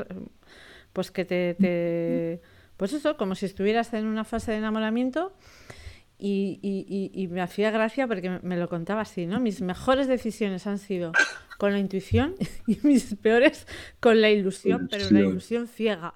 pues 0.93 1.11
que 1.11 1.25
te, 1.25 2.41
pues 2.77 2.93
eso, 2.93 3.17
como 3.17 3.35
si 3.35 3.47
estuvieras 3.47 3.93
en 3.95 4.07
una 4.07 4.25
fase 4.25 4.53
de 4.53 4.59
enamoramiento 4.59 5.33
y, 6.19 7.11
y, 7.13 7.29
me 7.29 7.43
hacía 7.43 7.71
gracia 7.71 8.07
porque 8.07 8.41
me 8.43 8.57
lo 8.57 8.69
contaba 8.69 9.03
así, 9.03 9.27
¿no? 9.27 9.41
Mis 9.41 9.61
mejores 9.61 10.07
decisiones 10.07 10.67
han 10.67 10.79
sido 10.79 11.13
con 11.59 11.73
la 11.73 11.79
intuición 11.79 12.35
y 12.67 12.79
mis 12.83 13.15
peores 13.17 13.67
con 14.01 14.21
la 14.21 14.31
ilusión, 14.31 14.89
pero 14.91 15.11
la 15.11 15.21
ilusión 15.21 15.69
ciega. 15.69 16.13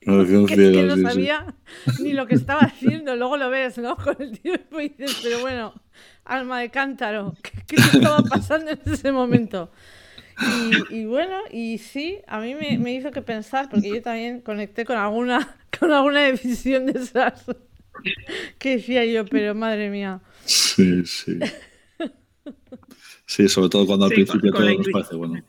que, 0.00 0.08
no 0.08 0.96
sabía 0.96 1.54
ni 2.00 2.12
lo 2.12 2.26
que 2.26 2.34
estaba 2.34 2.62
haciendo. 2.62 3.14
Luego 3.14 3.36
lo 3.36 3.50
ves, 3.50 3.78
¿no? 3.78 3.96
Con 4.04 4.16
el 4.20 4.38
tiempo 4.40 4.80
y 4.80 4.88
dices, 4.88 5.20
pero 5.22 5.40
bueno, 5.40 5.74
alma 6.24 6.60
de 6.60 6.70
cántaro, 6.70 7.34
¿qué, 7.66 7.76
estaba 7.76 8.22
pasando 8.22 8.70
en 8.70 8.80
ese 8.86 9.12
momento? 9.12 9.70
Y, 10.90 11.04
bueno, 11.04 11.36
y 11.52 11.78
sí, 11.78 12.18
a 12.26 12.40
mí 12.40 12.54
me, 12.54 12.94
hizo 12.94 13.10
que 13.10 13.22
pensar, 13.22 13.68
porque 13.70 13.88
yo 13.88 14.02
también 14.02 14.40
conecté 14.40 14.84
con 14.84 14.96
alguna, 14.96 15.56
con 15.78 15.92
alguna 15.92 16.22
decisión 16.22 16.86
de 16.86 16.98
esas 16.98 17.44
que 18.58 18.76
decía 18.76 19.04
yo, 19.04 19.24
pero 19.24 19.54
madre 19.54 19.90
mía. 19.90 20.20
Sí, 20.44 21.04
sí. 21.04 21.38
Sí, 23.26 23.48
sobre 23.48 23.68
todo 23.68 23.86
cuando 23.86 24.06
al 24.06 24.12
principio 24.12 24.52
todo 24.52 24.74
nos 24.74 24.88
parece 24.88 25.14
bueno. 25.14 25.42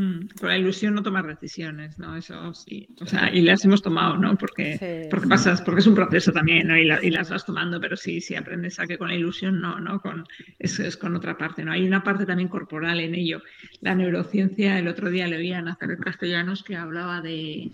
Mm, 0.00 0.28
con 0.40 0.48
la 0.48 0.56
ilusión 0.56 0.94
no 0.94 1.02
tomar 1.02 1.26
decisiones, 1.26 1.98
¿no? 1.98 2.16
Eso 2.16 2.54
sí. 2.54 2.88
O 3.02 3.06
sea, 3.06 3.30
y 3.30 3.42
las 3.42 3.62
hemos 3.66 3.82
tomado, 3.82 4.16
¿no? 4.16 4.34
Porque, 4.38 5.06
porque 5.10 5.28
pasas, 5.28 5.60
porque 5.60 5.80
es 5.80 5.86
un 5.86 5.94
proceso 5.94 6.32
también, 6.32 6.68
¿no? 6.68 6.78
Y, 6.78 7.10
las 7.10 7.28
vas 7.28 7.44
tomando, 7.44 7.78
pero 7.78 7.98
sí, 7.98 8.22
sí 8.22 8.34
aprendes 8.34 8.80
a 8.80 8.86
que 8.86 8.96
con 8.96 9.08
la 9.08 9.14
ilusión 9.14 9.60
no, 9.60 9.78
¿no? 9.78 10.00
Con, 10.00 10.24
es, 10.58 10.80
es 10.80 10.96
con 10.96 11.14
otra 11.16 11.36
parte, 11.36 11.66
¿no? 11.66 11.72
Hay 11.72 11.86
una 11.86 12.02
parte 12.02 12.24
también 12.24 12.48
corporal 12.48 12.98
en 12.98 13.14
ello. 13.14 13.42
La 13.82 13.94
neurociencia, 13.94 14.78
el 14.78 14.88
otro 14.88 15.10
día 15.10 15.26
le 15.26 15.36
oía 15.36 15.58
a 15.58 15.62
Nazaret 15.62 16.00
Castellanos 16.00 16.62
que 16.62 16.76
hablaba 16.76 17.20
de, 17.20 17.70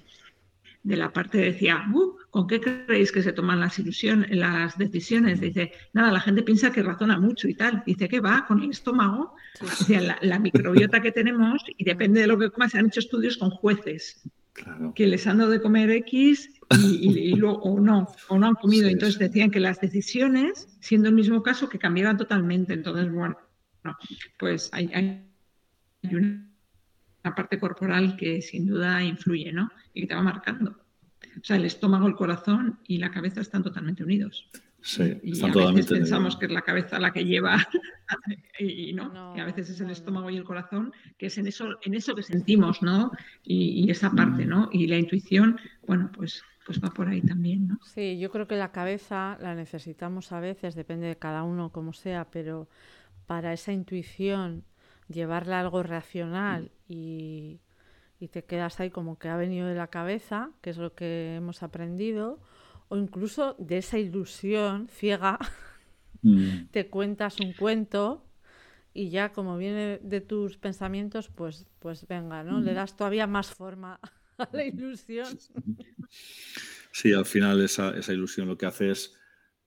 de 0.86 0.96
la 0.96 1.12
parte 1.12 1.38
decía, 1.38 1.84
uh, 1.92 2.16
¿con 2.30 2.46
qué 2.46 2.60
creéis 2.60 3.10
que 3.10 3.20
se 3.20 3.32
toman 3.32 3.58
las 3.58 3.76
ilusiones, 3.80 4.30
las 4.30 4.78
decisiones? 4.78 5.40
Dice, 5.40 5.72
nada, 5.92 6.12
la 6.12 6.20
gente 6.20 6.44
piensa 6.44 6.70
que 6.70 6.80
razona 6.80 7.18
mucho 7.18 7.48
y 7.48 7.54
tal. 7.54 7.82
Dice 7.84 8.08
que 8.08 8.20
va 8.20 8.46
con 8.46 8.62
el 8.62 8.70
estómago, 8.70 9.34
la, 10.22 10.38
microbiota 10.38 11.02
que 11.02 11.10
tenemos, 11.10 11.64
y 11.76 11.82
depende 11.82 12.20
de 12.20 12.28
lo 12.28 12.38
que 12.38 12.50
comas, 12.50 12.70
se 12.70 12.78
han 12.78 12.86
hecho 12.86 13.00
estudios 13.00 13.36
con 13.36 13.50
jueces 13.50 14.22
que 14.94 15.06
les 15.06 15.26
han 15.26 15.38
dado 15.38 15.50
de 15.50 15.60
comer 15.60 15.90
X 15.90 16.50
y, 16.80 17.34
luego, 17.34 17.58
o 17.62 17.80
no, 17.80 18.06
o 18.28 18.38
no 18.38 18.46
han 18.46 18.54
comido. 18.54 18.88
Entonces 18.88 19.18
decían 19.18 19.50
que 19.50 19.58
las 19.58 19.80
decisiones, 19.80 20.68
siendo 20.80 21.08
el 21.08 21.16
mismo 21.16 21.42
caso, 21.42 21.68
que 21.68 21.80
cambiaban 21.80 22.16
totalmente. 22.16 22.74
Entonces, 22.74 23.12
bueno, 23.12 23.36
pues 24.38 24.70
hay, 24.72 24.88
hay 24.94 25.28
una 26.12 26.55
parte 27.34 27.58
corporal 27.58 28.16
que 28.16 28.42
sin 28.42 28.66
duda 28.66 29.02
influye, 29.02 29.52
¿no? 29.52 29.70
Y 29.94 30.02
que 30.02 30.06
te 30.08 30.14
va 30.14 30.22
marcando. 30.22 30.76
O 31.40 31.44
sea, 31.44 31.56
el 31.56 31.64
estómago, 31.64 32.06
el 32.06 32.14
corazón 32.14 32.78
y 32.86 32.98
la 32.98 33.10
cabeza 33.10 33.40
están 33.40 33.62
totalmente 33.62 34.02
unidos. 34.02 34.48
Sí, 34.86 35.18
y 35.24 35.42
a 35.42 35.48
veces 35.72 35.86
pensamos 35.86 36.36
que 36.36 36.46
es 36.46 36.52
la 36.52 36.62
cabeza 36.62 37.00
la 37.00 37.12
que 37.12 37.24
lleva 37.24 37.56
y 38.60 38.92
no, 38.92 39.34
que 39.34 39.40
a 39.40 39.44
veces 39.44 39.68
es 39.70 39.80
el 39.80 39.90
estómago 39.90 40.30
y 40.30 40.36
el 40.36 40.44
corazón, 40.44 40.92
que 41.18 41.26
es 41.26 41.38
en 41.38 41.48
eso, 41.48 41.76
en 41.82 41.94
eso 41.94 42.14
que 42.14 42.22
sentimos, 42.22 42.82
¿no? 42.82 43.10
Y, 43.42 43.90
esa 43.90 44.10
parte, 44.12 44.46
mm. 44.46 44.48
¿no? 44.48 44.68
Y 44.70 44.86
la 44.86 44.96
intuición, 44.96 45.58
bueno, 45.88 46.10
pues, 46.14 46.44
pues 46.64 46.80
va 46.80 46.90
por 46.90 47.08
ahí 47.08 47.20
también, 47.20 47.66
¿no? 47.66 47.80
Sí, 47.82 48.20
yo 48.20 48.30
creo 48.30 48.46
que 48.46 48.54
la 48.54 48.70
cabeza 48.70 49.36
la 49.40 49.56
necesitamos 49.56 50.30
a 50.30 50.38
veces, 50.38 50.76
depende 50.76 51.08
de 51.08 51.16
cada 51.16 51.42
uno 51.42 51.72
como 51.72 51.92
sea, 51.92 52.30
pero 52.30 52.68
para 53.26 53.52
esa 53.52 53.72
intuición 53.72 54.62
llevarla 55.08 55.58
a 55.58 55.60
algo 55.60 55.82
racional 55.82 56.70
y, 56.88 57.60
te 58.30 58.44
quedas 58.44 58.80
ahí 58.80 58.90
como 58.90 59.18
que 59.18 59.28
ha 59.28 59.36
venido 59.36 59.68
de 59.68 59.74
la 59.74 59.86
cabeza, 59.86 60.50
que 60.60 60.70
es 60.70 60.78
lo 60.78 60.94
que 60.94 61.36
hemos 61.36 61.62
aprendido, 61.62 62.40
o 62.88 62.96
incluso 62.96 63.54
de 63.58 63.78
esa 63.78 63.98
ilusión 63.98 64.88
ciega, 64.88 65.38
mm. 66.22 66.66
te 66.72 66.88
cuentas 66.88 67.38
un 67.40 67.52
cuento 67.52 68.24
y 68.94 69.10
ya 69.10 69.32
como 69.32 69.58
viene 69.58 70.00
de 70.02 70.20
tus 70.20 70.56
pensamientos, 70.56 71.28
pues, 71.28 71.66
pues 71.78 72.06
venga, 72.08 72.42
¿no? 72.42 72.60
Le 72.60 72.72
mm. 72.72 72.74
das 72.74 72.96
todavía 72.96 73.26
más 73.26 73.48
forma 73.48 74.00
a 74.38 74.48
la 74.52 74.64
ilusión. 74.64 75.38
Sí, 76.90 77.12
al 77.12 77.26
final 77.26 77.62
esa, 77.62 77.96
esa 77.96 78.12
ilusión 78.12 78.48
lo 78.48 78.56
que 78.56 78.66
hace 78.66 78.90
es 78.90 79.14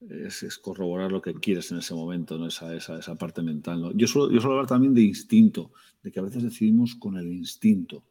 es, 0.08 0.58
corroborar 0.58 1.12
lo 1.12 1.20
que 1.20 1.34
quieres 1.34 1.70
en 1.72 1.78
ese 1.78 1.94
momento, 1.94 2.38
¿no? 2.38 2.46
esa, 2.46 2.74
esa, 2.74 2.98
esa 2.98 3.14
parte 3.16 3.42
mental. 3.42 3.80
¿no? 3.80 3.92
Yo, 3.92 4.06
suelo, 4.06 4.32
yo 4.32 4.40
suelo 4.40 4.54
hablar 4.54 4.68
también 4.68 4.94
de 4.94 5.02
instinto, 5.02 5.72
de 6.02 6.10
que 6.10 6.20
a 6.20 6.22
veces 6.22 6.42
decidimos 6.42 6.94
con 6.94 7.16
el 7.16 7.32
instinto, 7.32 8.04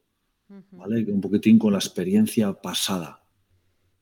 ¿vale? 0.71 1.03
un 1.11 1.21
poquitín 1.21 1.57
con 1.57 1.73
la 1.73 1.79
experiencia 1.79 2.53
pasada. 2.53 3.23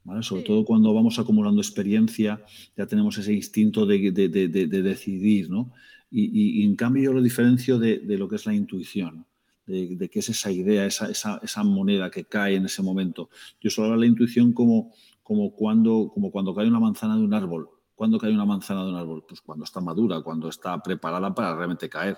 ¿vale? 0.04 0.24
Sobre 0.24 0.44
todo 0.44 0.66
cuando 0.66 0.94
vamos 0.94 1.20
acumulando 1.20 1.62
experiencia, 1.62 2.44
ya 2.76 2.86
tenemos 2.86 3.18
ese 3.18 3.34
instinto 3.34 3.86
de, 3.86 4.12
de, 4.12 4.30
de, 4.30 4.48
de 4.48 4.82
decidir. 4.82 5.50
¿no? 5.50 5.72
Y, 6.10 6.62
y, 6.62 6.64
en 6.64 6.76
cambio 6.76 7.04
yo 7.04 7.14
lo 7.14 7.22
diferencio 7.22 7.80
de, 7.80 8.00
lo 8.18 8.28
que 8.28 8.36
es 8.36 8.46
la 8.46 8.54
intuición. 8.54 9.26
De, 9.66 10.10
que 10.10 10.20
es 10.20 10.30
esa 10.30 10.50
idea, 10.50 10.86
esa, 10.86 11.10
esa, 11.12 11.42
esa 11.44 11.62
moneda 11.62 12.10
que 12.10 12.24
cae 12.24 12.56
en 12.56 12.66
ese 12.66 12.82
momento. 12.82 13.30
Yo 13.60 13.70
suelo 13.70 13.88
hablar 13.88 14.00
de 14.00 14.06
la 14.06 14.12
intuición 14.12 14.54
como, 14.54 14.94
como, 15.24 15.54
cuando, 15.54 16.10
como 16.14 16.32
cuando 16.32 16.56
cae 16.56 16.70
una 16.70 16.80
manzana 16.80 17.18
de 17.18 17.24
un 17.24 17.34
árbol. 17.34 17.70
¿Cuándo 17.98 18.20
cae 18.20 18.32
una 18.32 18.46
manzana 18.46 18.84
de 18.84 18.92
un 18.92 18.96
árbol? 18.96 19.26
Pues 19.28 19.42
cuando 19.42 19.66
está 19.66 19.82
madura, 19.82 20.22
cuando 20.22 20.50
está 20.50 20.80
preparada 20.84 21.34
para 21.34 21.56
realmente 21.56 21.90
caer. 21.90 22.16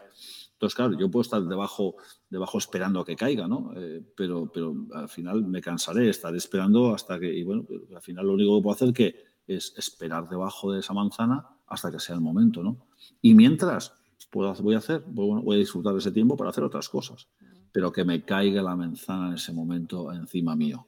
Entonces, 0.52 0.76
claro, 0.76 1.00
yo 1.00 1.10
puedo 1.10 1.22
estar 1.22 1.42
debajo, 1.42 1.96
debajo 2.30 2.58
esperando 2.58 3.00
a 3.00 3.06
que 3.06 3.16
caiga, 3.16 3.48
¿no? 3.48 3.72
Eh, 3.78 4.04
pero, 4.14 4.52
pero 4.54 4.76
al 4.94 5.08
final 5.08 5.46
me 5.46 5.62
cansaré, 5.62 6.10
estaré 6.10 6.38
esperando 6.38 6.94
hasta 6.94 7.18
que, 7.18 7.34
y 7.34 7.44
bueno, 7.44 7.66
al 7.96 8.02
final 8.02 8.28
lo 8.28 8.34
único 8.34 8.58
que 8.58 8.64
puedo 8.64 8.76
hacer 8.76 8.92
que 8.92 9.24
es 9.48 9.74
esperar 9.78 10.28
debajo 10.28 10.74
de 10.74 10.82
esa 10.82 10.94
manzana 10.94 11.48
hasta 11.66 11.90
que 11.90 12.00
sea 12.02 12.16
el 12.16 12.22
momento, 12.22 12.62
¿no? 12.62 12.90
Y 13.22 13.34
mientras, 13.34 13.94
puedo, 14.30 14.54
voy 14.56 14.76
a 14.76 14.80
hacer, 14.80 15.06
voy 15.08 15.56
a 15.56 15.60
disfrutar 15.60 15.94
de 15.94 16.00
ese 16.00 16.12
tiempo 16.12 16.36
para 16.36 16.50
hacer 16.50 16.66
otras 16.66 16.90
cosas, 16.90 17.30
pero 17.72 17.94
que 17.94 18.04
me 18.04 18.26
caiga 18.26 18.62
la 18.62 18.76
manzana 18.76 19.30
en 19.30 19.36
ese 19.36 19.54
momento 19.54 20.12
encima 20.12 20.58
mío. 20.58 20.86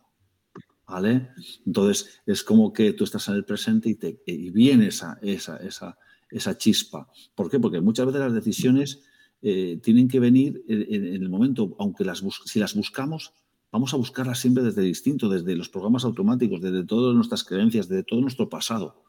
¿Vale? 0.91 1.29
Entonces 1.65 2.21
es 2.25 2.43
como 2.43 2.73
que 2.73 2.91
tú 2.91 3.05
estás 3.05 3.27
en 3.29 3.35
el 3.35 3.45
presente 3.45 3.89
y, 3.89 3.95
te, 3.95 4.19
viene 4.51 4.87
esa, 4.87 5.17
esa, 5.21 5.55
esa, 5.57 5.97
esa, 6.29 6.57
chispa. 6.57 7.07
¿Por 7.33 7.49
qué? 7.49 7.59
Porque 7.59 7.79
muchas 7.79 8.05
veces 8.05 8.19
las 8.19 8.33
decisiones 8.33 9.01
eh, 9.41 9.79
tienen 9.81 10.09
que 10.09 10.19
venir 10.19 10.63
en, 10.67 11.05
el 11.05 11.29
momento, 11.29 11.75
aunque 11.79 12.03
las 12.03 12.21
si 12.45 12.59
las 12.59 12.75
buscamos, 12.75 13.33
vamos 13.71 13.93
a 13.93 13.97
buscarlas 13.97 14.39
siempre 14.39 14.63
desde 14.63 14.81
distinto, 14.81 15.29
desde 15.29 15.55
los 15.55 15.69
programas 15.69 16.03
automáticos, 16.03 16.61
desde 16.61 16.83
todas 16.83 17.15
nuestras 17.15 17.45
creencias, 17.45 17.87
desde 17.87 18.03
todo 18.03 18.19
nuestro 18.19 18.49
pasado. 18.49 19.05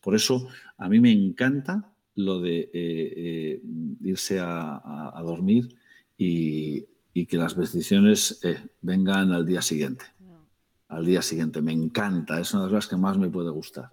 Por 0.00 0.16
eso 0.16 0.48
a 0.76 0.88
mí 0.88 0.98
me 0.98 1.12
encanta 1.12 1.94
lo 2.16 2.40
de 2.40 2.58
eh, 2.58 2.70
eh, 2.74 3.62
irse 4.02 4.40
a, 4.40 5.22
dormir 5.24 5.76
y, 6.18 6.84
y, 7.14 7.26
que 7.26 7.36
las 7.36 7.56
decisiones 7.56 8.40
vengan 8.80 9.30
al 9.30 9.46
día 9.46 9.62
siguiente 9.62 10.04
al 10.92 11.06
día 11.06 11.22
siguiente. 11.22 11.60
Me 11.62 11.72
encanta, 11.72 12.38
es 12.38 12.52
una 12.52 12.64
de 12.64 12.70
las 12.70 12.78
cosas 12.78 12.90
que 12.90 12.96
más 12.96 13.18
me 13.18 13.28
puede 13.28 13.50
gustar. 13.50 13.90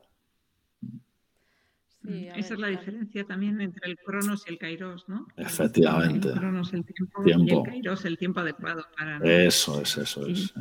Sí, 2.06 2.27
Esa 2.36 2.53
es 2.53 2.60
la 2.60 2.68
diferencia 2.68 3.25
también 3.25 3.60
entre 3.60 3.89
el 3.89 3.98
cronos 3.98 4.44
y 4.48 4.51
el 4.51 4.58
kairos, 4.58 5.08
¿no? 5.08 5.27
Efectivamente. 5.36 6.29
El 6.29 6.34
cronos, 6.36 6.74
el 6.74 6.86
tiempo, 6.86 7.24
y 7.25 7.32
el 7.32 7.63
kairos, 7.63 8.06
el 8.06 8.18
tiempo 8.18 8.39
adecuado 8.39 8.86
para... 8.98 9.18
Eso 9.24 9.82
es, 9.82 9.98
eso 9.98 10.25
es. 10.27 10.53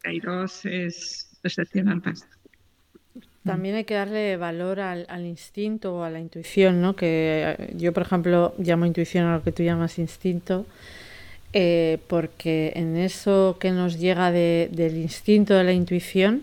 Kairos 0.00 0.64
es 0.66 1.38
excepcional 1.42 2.02
También 3.42 3.74
hay 3.76 3.84
que 3.84 3.94
darle 3.94 4.36
valor 4.36 4.80
al, 4.80 5.06
al, 5.08 5.24
instinto 5.24 5.96
o 5.96 6.02
a 6.02 6.10
la 6.10 6.20
intuición, 6.20 6.82
¿no? 6.82 6.94
Que 6.94 7.56
eh, 7.58 7.74
yo, 7.76 7.92
por 7.92 8.02
ejemplo, 8.02 8.54
llamo 8.58 8.84
intuición 8.84 9.26
a 9.26 9.36
lo 9.36 9.42
que 9.42 9.52
tú 9.52 9.62
llamas 9.62 9.98
instinto. 9.98 10.66
Eh, 11.52 11.98
porque 12.08 12.72
en 12.76 12.96
eso 12.96 13.56
que 13.58 13.70
nos 13.70 13.98
llega 13.98 14.30
del 14.30 14.96
instinto, 14.96 15.54
de 15.54 15.64
la 15.64 15.72
intuición, 15.72 16.42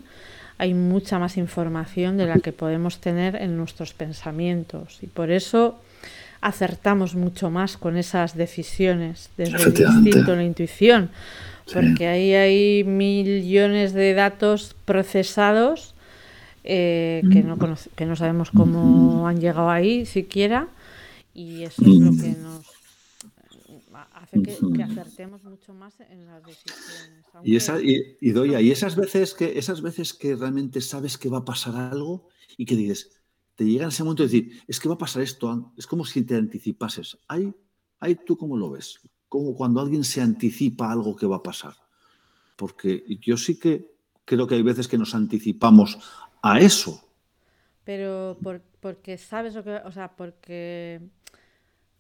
hay 0.58 0.74
mucha 0.74 1.20
más 1.20 1.38
información 1.38 2.18
de 2.18 2.26
la 2.26 2.40
que 2.40 2.52
podemos 2.52 3.00
tener 3.00 3.36
en 3.36 3.58
nuestros 3.58 3.94
pensamientos. 3.94 5.00
Y 5.02 5.08
por 5.08 5.30
eso 5.30 5.80
acertamos 6.42 7.16
mucho 7.16 7.50
más 7.50 7.78
con 7.78 7.96
esas 7.96 8.36
decisiones 8.36 9.30
desde 9.38 9.64
el 9.64 9.80
instinto, 9.80 10.36
la 10.36 10.44
intuición, 10.44 11.10
porque 11.74 12.08
ahí 12.08 12.34
hay 12.34 12.84
millones 12.84 13.94
de 13.94 14.14
datos 14.14 14.76
procesados 14.84 15.94
eh, 16.66 17.24
que, 17.32 17.44
no 17.44 17.58
que 17.96 18.06
no 18.06 18.16
sabemos 18.16 18.52
cómo 18.52 19.28
han 19.28 19.40
llegado 19.40 19.70
ahí 19.70 20.06
siquiera, 20.06 20.68
y 21.34 21.64
eso 21.64 21.82
es 21.82 21.88
lo 21.88 22.12
que 22.12 22.38
nos 22.38 22.73
que, 24.32 24.84
acertemos 24.84 25.44
mucho 25.44 25.74
más 25.74 26.00
en 26.00 26.26
las 26.26 26.44
decisiones. 26.44 27.26
Y, 27.44 27.56
esa, 27.56 27.80
y, 27.82 28.32
Doya, 28.32 28.62
y 28.62 28.72
esas 28.72 28.96
veces, 28.96 29.34
que, 29.34 29.58
esas 29.58 29.82
veces 29.82 30.14
que 30.14 30.36
realmente 30.36 30.82
sabes 30.82 31.18
que 31.18 31.30
va 31.30 31.40
a 31.40 31.46
pasar 31.46 31.76
algo 31.76 32.30
y 32.58 32.66
que 32.66 32.76
dices, 32.76 33.12
te 33.56 33.66
llega 33.66 33.84
en 33.84 33.90
ese 33.90 34.04
momento 34.04 34.24
de 34.24 34.30
decir, 34.30 34.62
es 34.68 34.80
que 34.80 34.90
va 34.90 34.96
a 34.96 35.00
pasar 35.00 35.22
esto, 35.22 35.74
es 35.78 35.88
como 35.88 36.06
si 36.06 36.24
te 36.24 36.36
anticipases. 36.36 37.18
¿Hay, 37.28 37.54
hay 38.00 38.16
tú 38.16 38.38
cómo 38.38 38.58
lo 38.58 38.72
ves? 38.72 39.00
Como 39.30 39.56
cuando 39.56 39.82
alguien 39.82 40.04
se 40.04 40.22
anticipa 40.22 40.92
algo 40.92 41.16
que 41.16 41.26
va 41.26 41.38
a 41.38 41.44
pasar. 41.44 41.76
Porque 42.56 43.04
yo 43.22 43.38
sí 43.38 43.60
que 43.60 43.94
creo 44.26 44.48
que 44.48 44.56
hay 44.56 44.64
veces 44.64 44.88
que 44.88 44.98
nos 44.98 45.16
anticipamos 45.16 46.00
a 46.42 46.60
eso. 46.60 47.04
Pero 47.84 48.38
porque 48.80 49.18
sabes 49.18 49.56
lo 49.56 49.64
que, 49.64 49.76
o 49.76 49.92
sea, 49.92 50.16
porque 50.16 51.02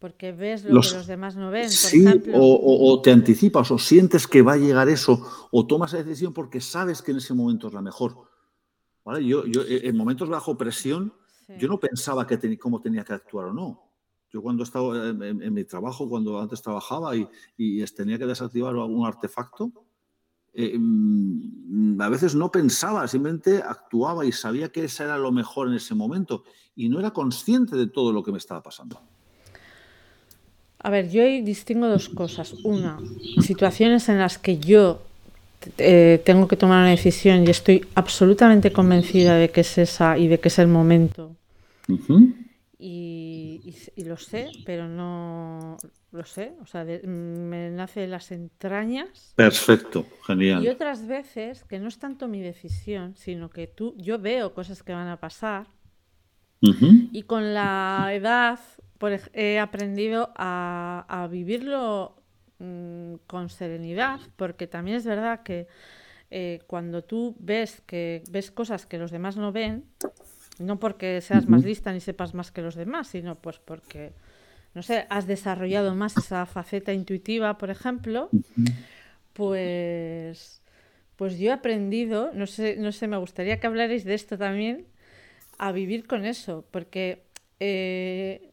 Porque 0.04 0.34
ves 0.34 0.66
lo 0.66 0.82
que 0.82 0.90
los 0.96 1.08
demás 1.08 1.38
no 1.38 1.50
ven. 1.50 1.64
Por 1.64 1.72
sí, 1.72 2.06
o, 2.34 3.02
te 3.02 3.10
anticipas, 3.10 3.72
o 3.72 3.78
sientes 3.78 4.28
que 4.28 4.42
va 4.42 4.52
a 4.52 4.58
llegar 4.58 4.90
eso, 4.90 5.26
o 5.50 5.66
tomas 5.66 5.94
esa 5.94 6.04
decisión 6.04 6.34
porque 6.34 6.60
sabes 6.60 7.02
que 7.02 7.12
en 7.12 7.20
ese 7.20 7.34
momento 7.34 7.70
es 7.70 7.74
la 7.74 7.82
mejor. 7.82 8.18
¿Vale? 9.06 9.26
Yo, 9.26 9.46
yo 9.46 9.62
eh, 9.62 9.88
en 9.88 9.96
momentos 9.96 10.28
bajo 10.28 10.58
presión, 10.58 11.14
yo 11.58 11.70
no 11.70 11.80
pensaba 11.80 12.28
que 12.28 12.60
cómo 12.60 12.82
tenía 12.82 13.06
que 13.06 13.14
actuar 13.14 13.46
o 13.46 13.54
no. 13.54 13.82
Yo 14.30 14.42
cuando 14.42 14.64
estaba 14.64 15.08
en, 15.08 15.54
mi 15.54 15.64
trabajo, 15.64 16.10
cuando 16.10 16.38
antes 16.38 16.62
trabajaba 16.62 17.16
y, 17.16 17.26
y, 17.56 17.82
tenía 17.86 18.20
que 18.20 18.26
desactivar 18.26 18.76
algún 18.76 19.08
artefacto, 19.08 19.72
eh, 20.52 20.78
mm, 20.78 22.02
a 22.02 22.10
veces 22.10 22.36
no 22.36 22.52
pensaba, 22.52 23.08
simplemente 23.08 23.64
actuaba 23.66 24.26
y 24.26 24.34
sabía 24.34 24.70
que 24.70 24.84
ese 24.84 25.06
era 25.06 25.18
lo 25.18 25.32
mejor 25.32 25.70
en 25.70 25.76
ese 25.76 25.96
momento 25.96 26.44
y 26.76 26.90
no 26.90 27.00
era 27.00 27.12
consciente 27.12 27.78
de 27.78 27.88
todo 27.88 28.12
lo 28.12 28.22
que 28.22 28.34
me 28.34 28.38
estaba 28.38 28.62
pasando. 28.62 29.02
A 30.84 30.90
ver, 30.90 31.10
yo 31.10 31.24
distingo 31.24 31.88
dos 31.88 32.10
cosas. 32.10 32.54
Una, 32.64 33.00
situaciones 33.42 34.10
en 34.10 34.20
las 34.20 34.38
que 34.38 34.58
yo 34.60 35.02
eh, 35.78 36.22
tengo 36.26 36.48
que 36.50 36.58
tomar 36.58 36.82
una 36.82 36.90
decisión 36.90 37.48
y 37.48 37.50
estoy 37.50 37.86
absolutamente 37.96 38.74
convencida 38.74 39.36
de 39.36 39.50
que 39.50 39.62
es 39.62 39.78
esa 39.78 40.18
y 40.18 40.28
de 40.28 40.40
que 40.40 40.50
es 40.50 40.60
el 40.60 40.68
momento. 40.68 41.36
y, 42.78 43.74
lo 43.98 44.18
sé, 44.18 44.50
pero 44.66 44.90
no 44.90 45.78
lo 46.12 46.26
sé, 46.26 46.54
o 46.62 46.66
sea, 46.66 46.84
me 46.84 47.72
nace 47.72 48.02
de 48.02 48.08
las 48.08 48.32
entrañas. 48.32 49.34
Perfecto, 49.36 50.06
genial. 50.28 50.64
Y 50.64 50.68
otras 50.68 51.08
veces 51.08 51.64
que 51.64 51.80
no 51.80 51.88
es 51.88 51.98
tanto 51.98 52.28
mi 52.28 52.42
decisión, 52.42 53.16
sino 53.16 53.50
que 53.50 53.68
tú, 53.68 53.96
yo 53.98 54.20
veo 54.20 54.54
cosas 54.54 54.84
que 54.84 54.92
van 54.92 55.08
a 55.08 55.18
pasar 55.18 55.68
y 56.62 57.24
con 57.24 57.54
la 57.54 58.12
edad 58.14 58.60
he 59.34 59.60
aprendido 59.60 60.32
a, 60.36 61.28
vivirlo 61.30 62.16
mm, 62.60 63.16
con 63.28 63.50
serenidad, 63.50 64.20
porque 64.36 64.68
también 64.68 64.98
es 64.98 65.06
verdad 65.06 65.44
que 65.44 65.68
eh, 66.32 66.60
cuando 66.68 67.04
tú 67.04 67.36
ves 67.40 67.82
que 67.86 68.24
ves 68.30 68.52
cosas 68.52 68.86
que 68.86 68.98
los 68.98 69.12
demás 69.12 69.38
no 69.38 69.52
ven, 69.52 69.86
no 70.60 70.80
porque 70.80 71.22
seas 71.22 71.48
más 71.48 71.64
lista 71.64 71.92
ni 71.92 72.00
sepas 72.00 72.34
más 72.34 72.52
que 72.52 72.62
los 72.62 72.76
demás, 72.76 73.08
sino 73.08 73.36
pues 73.36 73.60
porque 73.60 74.14
no 74.74 74.82
sé, 74.82 75.06
has 75.10 75.28
desarrollado 75.28 75.94
más 75.96 76.18
esa 76.18 76.46
faceta 76.46 76.94
intuitiva, 76.94 77.58
por 77.58 77.70
ejemplo, 77.70 78.30
pues 79.34 80.62
pues 81.16 81.38
yo 81.38 81.50
he 81.50 81.54
aprendido, 81.54 82.32
no 82.34 82.48
sé, 82.48 82.76
no 82.78 82.92
sé, 82.92 83.08
me 83.08 83.18
gustaría 83.18 83.60
que 83.60 83.68
hablarais 83.68 84.04
de 84.04 84.14
esto 84.16 84.38
también, 84.38 84.88
a 85.58 85.72
vivir 85.72 86.08
con 86.08 86.26
eso, 86.26 86.66
porque 86.72 87.24
eh, 87.60 88.53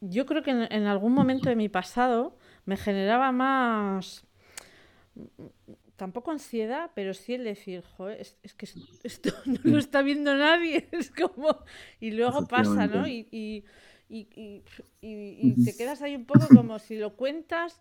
yo 0.00 0.26
creo 0.26 0.42
que 0.42 0.50
en, 0.50 0.86
algún 0.86 1.12
momento 1.12 1.48
de 1.48 1.56
mi 1.56 1.68
pasado 1.68 2.36
me 2.64 2.76
generaba 2.76 3.32
más, 3.32 4.24
tampoco 5.96 6.30
ansiedad, 6.30 6.90
pero 6.94 7.14
sí 7.14 7.34
el 7.34 7.44
decir, 7.44 7.82
joder, 7.96 8.20
es, 8.20 8.54
que 8.54 8.68
esto, 9.04 9.30
no 9.46 9.58
lo 9.64 9.78
está 9.78 10.02
viendo 10.02 10.36
nadie, 10.36 10.88
es 10.92 11.10
como, 11.10 11.64
y 12.00 12.10
luego 12.12 12.46
pasa, 12.46 12.86
¿no? 12.86 13.06
Y, 13.06 13.28
y, 13.30 13.64
y, 15.00 15.64
te 15.64 15.76
quedas 15.76 16.02
ahí 16.02 16.14
un 16.14 16.26
poco 16.26 16.46
como 16.54 16.78
si 16.78 16.96
lo 16.96 17.16
cuentas, 17.16 17.80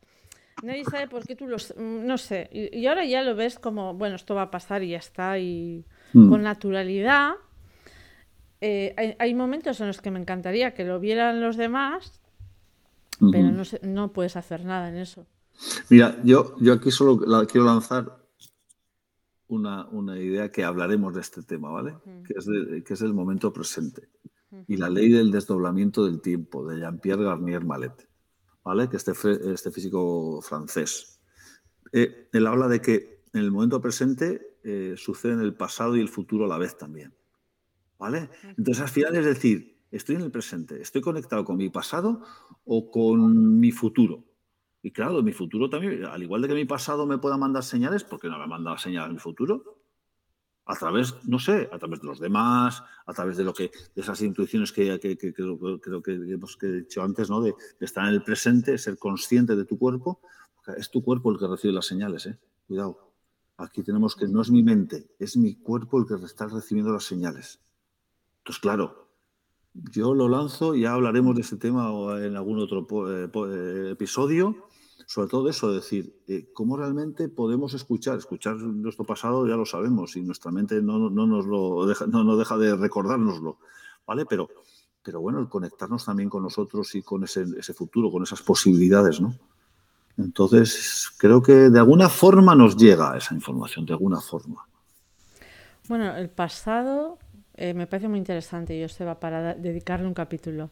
nadie 0.63 0.83
sabe 0.85 1.07
por 1.07 1.25
qué 1.25 1.35
tú 1.35 1.47
lo, 1.47 1.57
no 1.77 2.17
sé, 2.17 2.49
y, 2.51 2.85
ahora 2.87 3.05
ya 3.05 3.21
lo 3.21 3.35
ves 3.35 3.59
como, 3.59 3.93
bueno, 3.93 4.15
esto 4.15 4.35
va 4.35 4.43
a 4.43 4.51
pasar 4.51 4.83
y 4.83 4.89
ya 4.89 4.97
está, 4.97 5.37
y 5.39 5.85
mm. 6.13 6.29
con 6.29 6.43
naturalidad 6.43 7.33
eh, 8.61 9.15
hay, 9.19 9.33
momentos 9.33 9.79
en 9.81 9.87
los 9.87 10.01
que 10.01 10.11
me 10.11 10.19
encantaría 10.19 10.73
que 10.73 10.85
lo 10.85 10.99
vieran 10.99 11.41
los 11.41 11.57
demás, 11.57 12.21
pero 13.19 13.51
no, 13.51 13.63
no 13.83 14.13
puedes 14.13 14.35
hacer 14.35 14.65
nada 14.65 14.89
en 14.89 14.97
eso. 14.97 15.25
Mira, 15.89 16.17
yo, 16.23 16.55
yo 16.59 16.73
aquí 16.73 16.91
solo 16.91 17.17
quiero 17.47 17.65
lanzar 17.65 18.25
una, 19.47 20.19
idea 20.19 20.51
que 20.51 20.63
hablaremos 20.63 21.13
de 21.13 21.21
este 21.21 21.43
tema, 21.43 21.69
¿vale? 21.69 21.95
que, 22.25 22.33
es 22.37 22.45
que 22.83 22.93
es 22.93 23.01
el 23.01 23.13
momento 23.13 23.53
presente 23.53 24.09
y 24.67 24.77
la 24.77 24.89
ley 24.89 25.09
del 25.09 25.31
desdoblamiento 25.31 26.05
del 26.05 26.21
tiempo 26.21 26.65
de 26.65 26.79
Jean-Pierre 26.79 27.23
Garnier 27.23 27.65
Mallet, 27.65 28.07
¿vale? 28.63 28.89
que 28.89 28.97
este, 28.97 29.13
este 29.53 29.71
físico 29.71 30.41
francés. 30.41 31.19
Eh, 31.91 32.29
él 32.31 32.47
habla 32.47 32.67
de 32.67 32.81
que 32.81 33.23
en 33.33 33.41
el 33.41 33.51
momento 33.51 33.81
presente 33.81 34.57
eh, 34.63 34.95
sucede 34.97 35.33
en 35.33 35.41
el 35.41 35.53
pasado 35.53 35.95
y 35.95 36.01
el 36.01 36.09
futuro 36.09 36.45
a 36.45 36.47
la 36.47 36.57
vez 36.57 36.77
también. 36.77 37.13
¿Vale? 38.05 38.29
Entonces, 38.55 38.83
al 38.83 38.89
final 38.89 39.15
es 39.15 39.25
decir, 39.25 39.79
estoy 39.89 40.17
en 40.17 40.21
el 40.21 40.29
presente, 40.29 40.79
estoy 40.79 41.01
conectado 41.01 41.43
con 41.43 41.57
mi 41.57 41.71
pasado 41.71 42.21
o 42.63 42.91
con 42.91 43.59
mi 43.59 43.71
futuro. 43.71 44.23
Y 44.83 44.91
claro, 44.91 45.23
mi 45.23 45.31
futuro 45.31 45.71
también, 45.71 46.05
al 46.05 46.21
igual 46.21 46.43
de 46.43 46.49
que 46.49 46.53
mi 46.53 46.65
pasado 46.65 47.07
me 47.07 47.17
pueda 47.17 47.35
mandar 47.35 47.63
señales, 47.63 48.03
¿por 48.03 48.19
qué 48.19 48.29
no 48.29 48.37
me 48.37 48.45
manda 48.45 48.77
señales 48.77 49.11
mi 49.11 49.17
futuro? 49.17 49.79
A 50.67 50.75
través, 50.75 51.15
no 51.25 51.39
sé, 51.39 51.67
a 51.71 51.79
través 51.79 52.01
de 52.01 52.05
los 52.05 52.19
demás, 52.19 52.83
a 53.07 53.13
través 53.15 53.37
de 53.37 53.43
lo 53.43 53.55
que, 53.55 53.71
de 53.95 54.01
esas 54.03 54.21
intuiciones 54.21 54.71
que, 54.71 54.99
creo 54.99 56.03
que, 56.03 56.11
hemos 56.11 56.59
dicho 56.61 57.01
antes, 57.01 57.27
¿no? 57.31 57.41
De, 57.41 57.55
estar 57.79 58.07
en 58.07 58.13
el 58.13 58.21
presente, 58.21 58.77
ser 58.77 58.99
consciente 58.99 59.55
de 59.55 59.65
tu 59.65 59.79
cuerpo. 59.79 60.21
Es 60.77 60.91
tu 60.91 61.01
cuerpo 61.01 61.31
el 61.31 61.39
que 61.39 61.47
recibe 61.47 61.73
las 61.73 61.87
señales, 61.87 62.27
¿eh? 62.27 62.37
Cuidado. 62.67 63.15
Aquí 63.57 63.81
tenemos 63.81 64.15
que 64.15 64.27
no 64.27 64.43
es 64.43 64.51
mi 64.51 64.61
mente, 64.61 65.07
es 65.17 65.37
mi 65.37 65.55
cuerpo 65.55 65.97
el 65.97 66.05
que 66.05 66.23
está 66.23 66.45
recibiendo 66.45 66.93
las 66.93 67.05
señales. 67.05 67.64
Entonces, 68.45 68.61
claro, 68.61 69.07
yo 69.73 70.13
lo 70.13 70.29
lanzo 70.29 70.75
ya 70.75 70.93
hablaremos 70.93 71.33
de 71.33 71.41
ese 71.41 71.57
tema 71.57 71.89
en 72.23 72.35
algún 72.35 72.59
otro 72.59 72.85
eh, 73.09 73.27
eh, 73.33 73.89
episodio, 73.93 74.67
sobre 75.07 75.29
todo 75.29 75.49
eso, 75.49 75.73
decir, 75.73 76.21
eh, 76.27 76.51
cómo 76.53 76.77
realmente 76.77 77.27
podemos 77.27 77.73
escuchar. 77.73 78.19
Escuchar 78.19 78.57
nuestro 78.57 79.03
pasado 79.03 79.47
ya 79.47 79.55
lo 79.55 79.65
sabemos 79.65 80.15
y 80.15 80.21
nuestra 80.21 80.51
mente 80.51 80.79
no, 80.83 81.09
nos 81.09 81.47
lo 81.47 81.87
deja, 81.87 82.05
no, 82.05 82.37
deja 82.37 82.55
de 82.59 82.75
recordárnoslo, 82.75 83.57
¿vale? 84.05 84.27
Pero, 84.27 84.47
pero 85.01 85.21
bueno, 85.21 85.39
el 85.39 85.49
conectarnos 85.49 86.05
también 86.05 86.29
con 86.29 86.43
nosotros 86.43 86.93
y 86.93 87.01
con 87.01 87.23
ese, 87.23 87.47
ese 87.57 87.73
futuro, 87.73 88.11
con 88.11 88.21
esas 88.21 88.43
posibilidades, 88.43 89.21
¿no? 89.21 89.33
Entonces, 90.19 91.09
creo 91.17 91.41
que 91.41 91.71
de 91.71 91.79
alguna 91.79 92.09
forma 92.09 92.53
nos 92.53 92.77
llega 92.77 93.17
esa 93.17 93.33
información, 93.33 93.87
de 93.87 93.93
alguna 93.93 94.21
forma. 94.21 94.67
Bueno, 95.87 96.15
el 96.15 96.29
pasado 96.29 97.17
eh, 97.57 97.73
me 97.73 97.87
parece 97.87 98.07
muy 98.07 98.17
interesante, 98.17 98.77
yo 98.79 99.05
va 99.05 99.19
para 99.19 99.53
dedicarle 99.53 100.07
un 100.07 100.13
capítulo. 100.13 100.71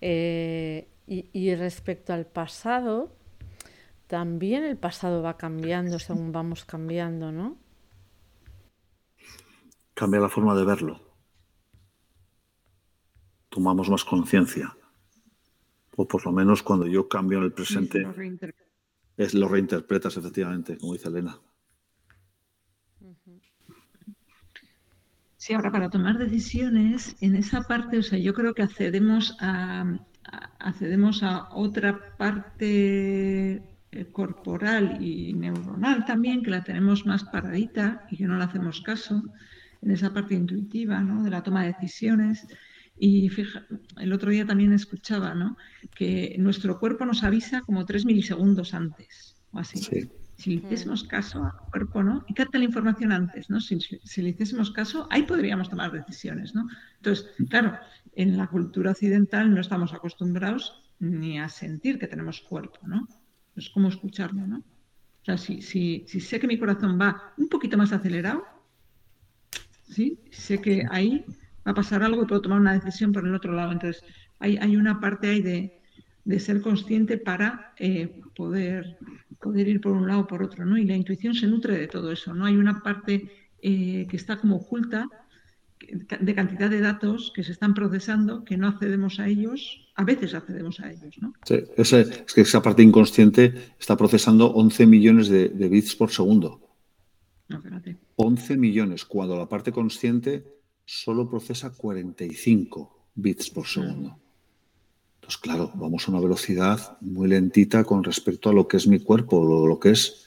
Eh, 0.00 0.88
y, 1.06 1.54
respecto 1.54 2.12
al 2.12 2.26
pasado, 2.26 3.14
también 4.06 4.64
el 4.64 4.76
pasado 4.76 5.22
va 5.22 5.36
cambiando 5.36 5.98
según 5.98 6.32
vamos 6.32 6.64
cambiando, 6.64 7.32
¿no? 7.32 7.58
Cambia 9.94 10.20
la 10.20 10.28
forma 10.28 10.54
de 10.54 10.64
verlo. 10.64 11.00
Tomamos 13.48 13.90
más 13.90 14.04
conciencia. 14.04 14.74
O 15.96 16.08
por 16.08 16.24
lo 16.24 16.32
menos 16.32 16.62
cuando 16.62 16.86
yo 16.86 17.08
cambio 17.08 17.38
en 17.38 17.44
el 17.44 17.52
presente, 17.52 18.06
es 19.16 19.34
lo 19.34 19.48
reinterpretas 19.48 20.16
efectivamente, 20.16 20.78
como 20.78 20.94
dice 20.94 21.08
Elena. 21.08 21.38
Sí, 25.42 25.54
ahora 25.54 25.72
para 25.72 25.90
tomar 25.90 26.18
decisiones, 26.18 27.16
en 27.20 27.34
esa 27.34 27.62
parte, 27.62 27.98
o 27.98 28.02
sea, 28.04 28.16
yo 28.16 28.32
creo 28.32 28.54
que 28.54 28.62
accedemos 28.62 29.36
a, 29.40 29.98
accedemos 30.60 31.24
a 31.24 31.52
otra 31.52 32.16
parte 32.16 33.60
eh, 33.90 34.06
corporal 34.12 34.98
y 35.02 35.32
neuronal 35.34 36.04
también, 36.04 36.44
que 36.44 36.52
la 36.52 36.62
tenemos 36.62 37.06
más 37.06 37.24
paradita 37.24 38.06
y 38.08 38.18
que 38.18 38.28
no 38.28 38.38
le 38.38 38.44
hacemos 38.44 38.82
caso, 38.82 39.20
en 39.82 39.90
esa 39.90 40.14
parte 40.14 40.36
intuitiva, 40.36 41.00
¿no? 41.00 41.24
De 41.24 41.30
la 41.30 41.42
toma 41.42 41.64
de 41.64 41.72
decisiones. 41.72 42.46
Y 42.96 43.28
fija, 43.28 43.66
el 43.98 44.12
otro 44.12 44.30
día 44.30 44.46
también 44.46 44.72
escuchaba, 44.72 45.34
¿no? 45.34 45.56
Que 45.92 46.36
nuestro 46.38 46.78
cuerpo 46.78 47.04
nos 47.04 47.24
avisa 47.24 47.62
como 47.62 47.84
tres 47.84 48.04
milisegundos 48.04 48.74
antes, 48.74 49.34
o 49.50 49.58
así. 49.58 49.78
Sí. 49.78 50.08
Si 50.36 50.50
le 50.50 50.56
hiciésemos 50.56 51.04
caso 51.04 51.44
al 51.44 51.70
cuerpo, 51.70 52.02
¿no? 52.02 52.24
Y 52.26 52.34
capta 52.34 52.58
la 52.58 52.64
información 52.64 53.12
antes, 53.12 53.48
¿no? 53.50 53.60
Si, 53.60 53.76
le 53.76 54.28
hiciésemos 54.30 54.70
caso, 54.70 55.06
ahí 55.10 55.22
podríamos 55.22 55.68
tomar 55.68 55.92
decisiones, 55.92 56.54
¿no? 56.54 56.66
Entonces, 56.96 57.30
claro, 57.48 57.78
en 58.14 58.36
la 58.36 58.46
cultura 58.48 58.90
occidental 58.90 59.54
no 59.54 59.60
estamos 59.60 59.92
acostumbrados 59.92 60.82
ni 60.98 61.38
a 61.38 61.48
sentir 61.48 61.98
que 61.98 62.08
tenemos 62.08 62.40
cuerpo, 62.40 62.78
¿no? 62.86 63.06
Es 63.56 63.70
como 63.70 63.88
escucharlo, 63.88 64.46
¿no? 64.46 64.58
O 64.58 65.24
sea, 65.24 65.38
si, 65.38 65.62
si, 65.62 66.04
si 66.08 66.20
sé 66.20 66.40
que 66.40 66.48
mi 66.48 66.58
corazón 66.58 66.98
va 67.00 67.34
un 67.36 67.48
poquito 67.48 67.76
más 67.76 67.92
acelerado, 67.92 68.44
¿sí? 69.88 70.18
Sé 70.30 70.60
que 70.60 70.84
ahí 70.90 71.24
va 71.66 71.72
a 71.72 71.74
pasar 71.74 72.02
algo 72.02 72.22
y 72.22 72.26
puedo 72.26 72.42
tomar 72.42 72.60
una 72.60 72.72
decisión 72.72 73.12
por 73.12 73.26
el 73.26 73.34
otro 73.34 73.52
lado. 73.52 73.72
Entonces, 73.72 74.02
hay, 74.40 74.56
hay 74.56 74.76
una 74.76 74.98
parte 74.98 75.28
ahí 75.28 75.42
de, 75.42 75.81
de 76.24 76.38
ser 76.38 76.60
consciente 76.60 77.18
para 77.18 77.74
eh, 77.78 78.20
poder, 78.34 78.98
poder 79.40 79.68
ir 79.68 79.80
por 79.80 79.92
un 79.92 80.06
lado 80.06 80.20
o 80.20 80.26
por 80.26 80.42
otro, 80.42 80.64
¿no? 80.64 80.76
Y 80.78 80.84
la 80.84 80.96
intuición 80.96 81.34
se 81.34 81.46
nutre 81.46 81.76
de 81.76 81.88
todo 81.88 82.12
eso, 82.12 82.32
¿no? 82.34 82.46
Hay 82.46 82.56
una 82.56 82.82
parte 82.82 83.30
eh, 83.60 84.06
que 84.08 84.16
está 84.16 84.38
como 84.38 84.56
oculta 84.56 85.08
de 86.20 86.34
cantidad 86.34 86.70
de 86.70 86.80
datos 86.80 87.32
que 87.34 87.42
se 87.42 87.52
están 87.52 87.74
procesando 87.74 88.44
que 88.44 88.56
no 88.56 88.68
accedemos 88.68 89.18
a 89.18 89.26
ellos, 89.26 89.90
a 89.96 90.04
veces 90.04 90.32
accedemos 90.32 90.78
a 90.80 90.90
ellos, 90.90 91.16
¿no? 91.20 91.32
Sí, 91.44 91.56
es 91.76 92.32
que 92.34 92.42
esa 92.42 92.62
parte 92.62 92.82
inconsciente 92.82 93.52
está 93.78 93.96
procesando 93.96 94.52
11 94.52 94.86
millones 94.86 95.28
de, 95.28 95.48
bits 95.48 95.96
por 95.96 96.10
segundo. 96.10 96.60
No, 97.48 97.60
11 98.16 98.56
millones, 98.56 99.04
cuando 99.04 99.36
la 99.36 99.48
parte 99.48 99.72
consciente 99.72 100.44
solo 100.84 101.28
procesa 101.28 101.72
45 101.72 103.10
bits 103.14 103.50
por 103.50 103.66
segundo. 103.66 104.18
Entonces, 105.22 105.40
claro, 105.40 105.70
vamos 105.74 106.08
a 106.08 106.10
una 106.10 106.20
velocidad 106.20 106.98
muy 107.00 107.28
lentita 107.28 107.84
con 107.84 108.02
respecto 108.02 108.50
a 108.50 108.52
lo 108.52 108.66
que 108.66 108.76
es 108.76 108.88
mi 108.88 108.98
cuerpo, 108.98 109.44
lo, 109.44 109.68
lo 109.68 109.78
que 109.78 109.90
es 109.90 110.26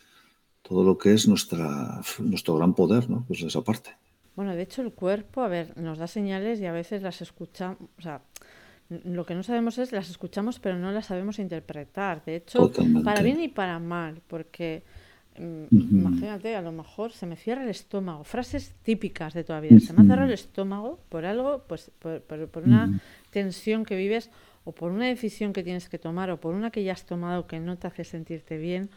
todo 0.62 0.86
lo 0.86 0.98
que 0.98 1.14
es 1.14 1.28
nuestra, 1.28 2.02
nuestro 2.20 2.56
gran 2.56 2.74
poder, 2.74 3.10
¿no? 3.10 3.26
Pues 3.28 3.42
esa 3.42 3.62
parte. 3.62 3.92
Bueno, 4.38 4.56
de 4.56 4.64
hecho 4.64 4.82
el 4.82 4.94
cuerpo, 4.94 5.42
a 5.42 5.50
ver, 5.50 5.78
nos 5.78 5.98
da 5.98 6.08
señales 6.08 6.62
y 6.62 6.66
a 6.66 6.72
veces 6.72 7.02
las 7.02 7.22
escuchamos, 7.22 7.78
o 7.98 8.02
sea, 8.02 8.22
lo 8.90 9.26
que 9.26 9.36
no 9.36 9.44
sabemos 9.44 9.78
es 9.80 9.92
las 9.92 10.10
escuchamos 10.10 10.60
pero 10.60 10.78
no 10.78 10.92
las 10.92 11.08
sabemos 11.08 11.40
interpretar. 11.40 12.24
De 12.24 12.38
hecho, 12.38 12.72
para 13.04 13.22
bien 13.22 13.42
y 13.42 13.50
para 13.50 13.80
mal, 13.80 14.22
porque 14.28 14.84
mm, 15.38 15.66
imagínate, 15.72 16.56
a 16.56 16.62
lo 16.62 16.72
mejor 16.72 17.12
se 17.12 17.26
me 17.26 17.36
cierra 17.36 17.64
el 17.64 17.70
estómago, 17.70 18.24
frases 18.24 18.74
típicas 18.82 19.34
de 19.34 19.44
toda 19.44 19.60
vida, 19.60 19.80
se 19.82 19.92
me 19.92 20.04
ha 20.04 20.06
cerrado 20.06 20.28
el 20.28 20.34
estómago 20.34 21.00
por 21.10 21.26
algo, 21.26 21.64
pues 21.68 21.92
por, 22.00 22.22
por 22.22 22.64
una 22.64 23.02
tensión 23.30 23.84
que 23.84 23.98
vives 23.98 24.32
o 24.66 24.74
por 24.74 24.92
una 24.92 25.06
decisión 25.06 25.54
que 25.54 25.64
tienes 25.64 25.88
que 25.88 25.98
tomar 25.98 26.30
o 26.30 26.40
por 26.40 26.54
una 26.54 26.72
que 26.72 26.84
ya 26.84 26.92
has 26.92 27.06
tomado 27.06 27.48
que 27.48 27.60
no 27.60 27.78
te 27.78 27.88
hace 27.88 28.04
sentirte 28.04 28.58
bien 28.58 28.90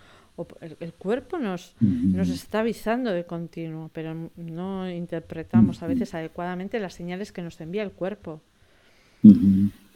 el, 0.61 0.92
cuerpo 0.92 1.38
nos, 1.38 1.74
nos 1.81 2.28
está 2.28 2.61
avisando 2.61 3.11
de 3.11 3.24
continuo, 3.24 3.90
pero 3.92 4.31
no 4.37 4.90
interpretamos 4.90 5.83
a 5.83 5.87
veces 5.87 6.14
adecuadamente 6.14 6.78
las 6.78 6.94
señales 6.94 7.33
que 7.33 7.42
nos 7.42 7.61
envía 7.61 7.83
el 7.83 7.90
cuerpo. 7.90 8.40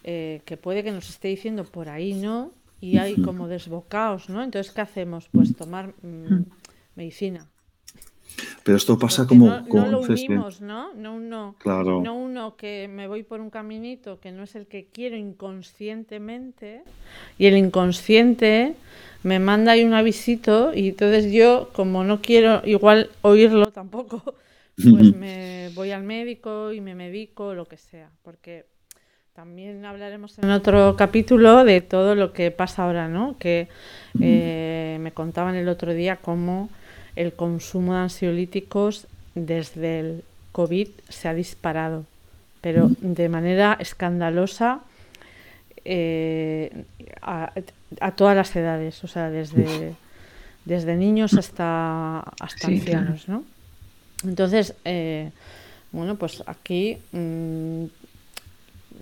Eh, 0.05 0.43
que 0.45 0.57
puede 0.57 0.83
que 0.83 0.91
nos 0.91 1.09
esté 1.09 1.29
diciendo 1.29 1.63
por 1.65 1.89
ahí 1.89 2.15
no, 2.15 2.53
y 2.81 2.99
hay 2.99 3.15
como 3.23 3.47
desbocaos, 3.47 4.29
¿no? 4.29 4.43
Entonces, 4.43 4.73
¿qué 4.73 4.81
hacemos? 4.81 5.29
Pues 5.31 5.55
tomar 5.55 5.95
mm, 6.03 6.45
medicina. 6.97 7.49
Pero 8.65 8.77
esto 8.77 8.99
pasa 8.99 9.27
como... 9.27 9.47
No, 9.49 9.61
no 9.69 9.87
lo 9.87 10.01
unimos, 10.01 10.61
¿no? 10.61 10.95
No 10.95 11.15
uno, 11.15 11.57
no 11.65 12.15
uno 12.15 12.57
que 12.57 12.89
me 12.89 13.09
voy 13.09 13.23
por 13.23 13.41
un 13.41 13.51
caminito 13.51 14.21
que 14.21 14.31
no 14.31 14.45
es 14.45 14.55
el 14.55 14.67
que 14.67 14.87
quiero 14.87 15.17
inconscientemente, 15.17 16.83
y 17.39 17.47
el 17.47 17.57
inconsciente 17.57 18.75
me 19.23 19.39
manda 19.39 19.73
ahí 19.73 19.85
un 19.85 19.95
avisito 19.95 20.73
y 20.75 20.91
entonces 20.91 21.33
yo, 21.33 21.71
como 21.73 22.05
no 22.05 22.21
quiero 22.21 22.63
igual 22.65 23.11
oírlo 23.23 23.67
tampoco, 23.73 24.23
pues 24.77 25.15
me 25.15 25.71
voy 25.75 25.91
al 25.91 26.03
médico 26.03 26.73
y 26.73 26.81
me 26.81 26.95
medico, 26.95 27.55
lo 27.55 27.67
que 27.67 27.77
sea, 27.77 28.11
porque 28.23 28.67
también 29.33 29.85
hablaremos 29.85 30.39
en 30.39 30.51
otro 30.51 30.95
capítulo 30.97 31.65
de 31.65 31.81
todo 31.81 32.15
lo 32.15 32.33
que 32.33 32.51
pasa 32.51 32.85
ahora, 32.85 33.09
¿no? 33.09 33.39
Que 33.39 33.69
eh, 34.21 34.99
me 35.01 35.13
contaban 35.13 35.55
el 35.55 35.69
otro 35.69 35.95
día 35.95 36.17
cómo 36.17 36.69
el 37.17 37.33
consumo 37.33 37.95
de 37.95 38.01
ansiolíticos 38.01 39.07
desde 39.35 40.01
el 40.01 40.25
COVID 40.53 40.89
se 41.09 41.29
ha 41.29 41.35
disparado, 41.35 42.05
pero 42.61 42.91
de 43.01 43.29
manera 43.29 43.77
escandalosa 43.81 44.81
eh, 45.85 46.85
a, 47.23 47.53
todas 48.17 48.37
las 48.37 48.55
edades, 48.55 49.03
o 49.05 49.09
sea, 49.09 49.31
desde, 49.31 49.95
desde 50.65 50.97
niños 50.97 51.35
hasta, 51.35 52.21
hasta 52.41 52.69
ancianos, 52.69 53.29
¿no? 53.29 53.45
Entonces, 54.25 54.75
eh, 54.85 55.31
bueno, 55.91 56.17
pues 56.17 56.43
aquí 56.47 56.99
mm, 57.13 57.85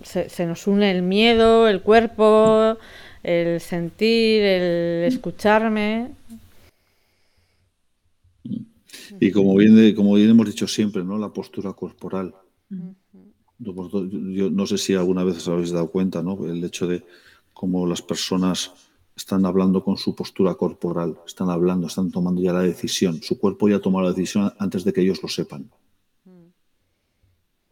se, 0.03 0.45
nos 0.45 0.67
une 0.67 0.91
el 0.91 1.03
miedo, 1.03 1.67
el 1.67 1.81
cuerpo, 1.81 2.77
el 3.23 3.61
sentir, 3.61 4.43
el 4.43 5.03
escucharme. 5.05 6.09
Y 9.19 9.31
como 9.31 9.55
bien, 9.55 9.95
como 9.95 10.13
bien 10.15 10.29
hemos 10.29 10.47
dicho 10.47 10.67
siempre, 10.67 11.03
¿no? 11.03 11.17
La 11.17 11.33
postura 11.33 11.73
corporal. 11.73 12.33
Yo 13.59 14.49
no 14.49 14.65
sé 14.65 14.77
si 14.77 14.93
alguna 14.93 15.23
vez 15.23 15.37
os 15.37 15.47
habéis 15.47 15.71
dado 15.71 15.91
cuenta, 15.91 16.23
¿no? 16.23 16.45
El 16.45 16.63
hecho 16.63 16.87
de 16.87 17.03
cómo 17.53 17.85
las 17.85 18.01
personas 18.01 18.71
están 19.15 19.45
hablando 19.45 19.83
con 19.83 19.97
su 19.97 20.15
postura 20.15 20.55
corporal, 20.55 21.19
están 21.25 21.49
hablando, 21.49 21.87
están 21.87 22.11
tomando 22.11 22.41
ya 22.41 22.53
la 22.53 22.61
decisión. 22.61 23.21
Su 23.21 23.37
cuerpo 23.37 23.69
ya 23.69 23.75
ha 23.75 23.81
tomado 23.81 24.05
la 24.05 24.13
decisión 24.13 24.51
antes 24.57 24.83
de 24.83 24.93
que 24.93 25.01
ellos 25.01 25.21
lo 25.21 25.29
sepan. 25.29 25.69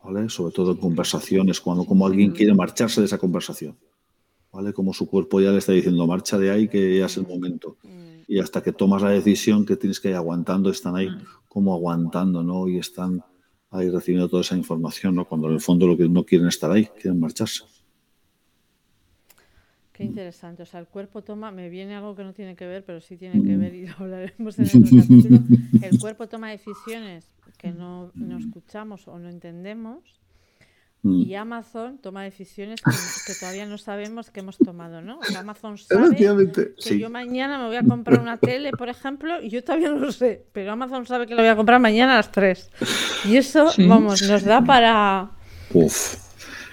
¿Vale? 0.03 0.29
Sobre 0.29 0.53
todo 0.53 0.71
en 0.71 0.77
conversaciones, 0.77 1.59
cuando 1.59 1.85
como 1.85 2.05
alguien 2.05 2.31
quiere 2.31 2.53
marcharse 2.53 3.01
de 3.01 3.05
esa 3.05 3.17
conversación. 3.17 3.77
¿Vale? 4.51 4.73
Como 4.73 4.93
su 4.93 5.07
cuerpo 5.07 5.39
ya 5.41 5.51
le 5.51 5.59
está 5.59 5.71
diciendo, 5.71 6.05
marcha 6.07 6.37
de 6.37 6.51
ahí, 6.51 6.67
que 6.67 6.99
ya 6.99 7.05
es 7.05 7.17
el 7.17 7.27
momento. 7.27 7.77
Y 8.29 8.39
hasta 8.39 8.61
que 8.61 8.71
tomas 8.71 9.01
la 9.01 9.09
decisión 9.09 9.65
que 9.65 9.75
tienes 9.75 9.99
que 9.99 10.09
ir 10.09 10.15
aguantando, 10.15 10.69
están 10.69 10.95
ahí 10.95 11.09
como 11.47 11.73
aguantando, 11.73 12.43
¿no? 12.43 12.67
Y 12.67 12.77
están 12.77 13.23
ahí 13.71 13.89
recibiendo 13.89 14.29
toda 14.29 14.43
esa 14.43 14.55
información, 14.55 15.15
¿no? 15.15 15.25
Cuando 15.25 15.47
en 15.47 15.55
el 15.55 15.61
fondo 15.61 15.87
lo 15.87 15.97
que 15.97 16.07
no 16.07 16.23
quieren 16.23 16.47
estar 16.47 16.71
ahí, 16.71 16.85
quieren 16.85 17.19
marcharse. 17.19 17.63
Qué 19.93 20.03
interesante. 20.03 20.61
O 20.61 20.65
sea, 20.67 20.79
el 20.79 20.85
cuerpo 20.85 21.23
toma, 21.23 21.51
me 21.51 21.69
viene 21.69 21.95
algo 21.95 22.15
que 22.15 22.23
no 22.23 22.33
tiene 22.33 22.55
que 22.55 22.67
ver, 22.67 22.85
pero 22.85 23.01
sí 23.01 23.17
tiene 23.17 23.43
que 23.43 23.57
ver 23.57 23.73
y 23.73 23.87
lo 23.87 23.95
hablaremos 23.97 24.59
en 24.59 24.65
otro 24.65 25.01
capítulo. 25.01 25.39
El 25.81 25.99
cuerpo 25.99 26.27
toma 26.29 26.51
decisiones 26.51 27.25
que 27.57 27.71
no, 27.71 28.11
no 28.13 28.37
escuchamos 28.37 29.07
o 29.07 29.17
no 29.17 29.27
entendemos 29.27 30.19
Mm. 31.01 31.21
Y 31.21 31.35
Amazon 31.35 31.97
toma 31.97 32.23
decisiones 32.23 32.81
que, 32.81 33.33
todavía 33.39 33.65
no 33.65 33.77
sabemos 33.77 34.29
que 34.29 34.41
hemos 34.41 34.57
tomado, 34.57 35.01
¿no? 35.01 35.19
Amazon 35.37 35.77
sabe 35.77 36.15
que 36.15 36.99
yo 36.99 37.09
mañana 37.09 37.57
me 37.57 37.67
voy 37.67 37.77
a 37.77 37.83
comprar 37.83 38.19
una 38.19 38.37
tele, 38.37 38.71
por 38.71 38.89
ejemplo, 38.89 39.41
y 39.41 39.49
yo 39.49 39.63
todavía 39.63 39.89
no 39.89 39.99
lo 39.99 40.11
sé, 40.11 40.45
pero 40.51 40.73
Amazon 40.73 41.05
sabe 41.05 41.25
que 41.25 41.35
lo 41.35 41.41
voy 41.41 41.49
a 41.49 41.55
comprar 41.55 41.79
mañana 41.79 42.13
a 42.13 42.17
las 42.17 42.31
3. 42.31 42.69
Y 43.25 43.37
eso, 43.37 43.71
vamos, 43.77 44.21
nos 44.23 44.43
da 44.43 44.61
para... 44.61 45.31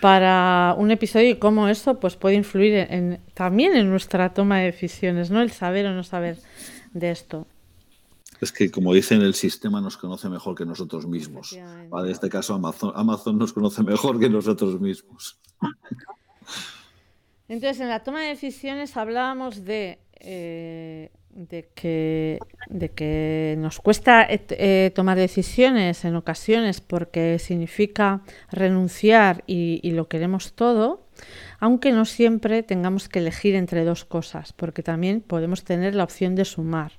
para 0.00 0.74
un 0.76 0.90
episodio 0.90 1.30
y 1.30 1.36
cómo 1.36 1.68
eso 1.68 2.00
pues 2.00 2.16
puede 2.16 2.34
influir 2.34 2.74
en, 2.74 3.20
también 3.34 3.76
en 3.76 3.88
nuestra 3.90 4.34
toma 4.34 4.58
de 4.58 4.66
decisiones, 4.66 5.30
¿no? 5.30 5.40
El 5.40 5.52
saber 5.52 5.86
o 5.86 5.92
no 5.92 6.02
saber 6.02 6.36
de 6.92 7.10
esto. 7.10 7.46
Es 8.40 8.53
que, 8.53 8.70
como 8.70 8.92
dicen, 8.92 9.22
el 9.22 9.35
sistema 9.35 9.81
nos 9.81 9.96
conoce 9.96 10.29
mejor 10.29 10.55
que 10.55 10.66
nosotros 10.66 11.07
mismos. 11.07 11.53
En 11.53 12.07
este 12.09 12.29
caso, 12.29 12.55
Amazon, 12.55 12.92
Amazon 12.94 13.38
nos 13.38 13.53
conoce 13.53 13.83
mejor 13.83 14.18
que 14.18 14.29
nosotros 14.29 14.81
mismos. 14.81 15.38
Entonces, 17.49 17.81
en 17.81 17.88
la 17.88 18.03
toma 18.03 18.22
de 18.22 18.29
decisiones 18.29 18.96
hablábamos 18.96 19.64
de, 19.64 20.01
eh, 20.18 21.11
de, 21.31 21.68
que, 21.75 22.40
de 22.68 22.90
que 22.90 23.55
nos 23.59 23.79
cuesta 23.79 24.25
eh, 24.25 24.44
eh, 24.51 24.90
tomar 24.94 25.16
decisiones 25.16 26.05
en 26.05 26.16
ocasiones 26.16 26.81
porque 26.81 27.38
significa 27.38 28.22
renunciar 28.51 29.44
y, 29.46 29.81
y 29.83 29.92
lo 29.92 30.09
queremos 30.09 30.55
todo, 30.55 31.07
aunque 31.61 31.92
no 31.92 32.05
siempre 32.05 32.64
tengamos 32.64 33.09
que 33.09 33.20
elegir 33.20 33.55
entre 33.55 33.85
dos 33.85 34.05
cosas, 34.05 34.53
porque 34.53 34.83
también 34.83 35.20
podemos 35.20 35.62
tener 35.62 35.94
la 35.94 36.05
opción 36.05 36.35
de 36.35 36.44
sumar. 36.44 36.92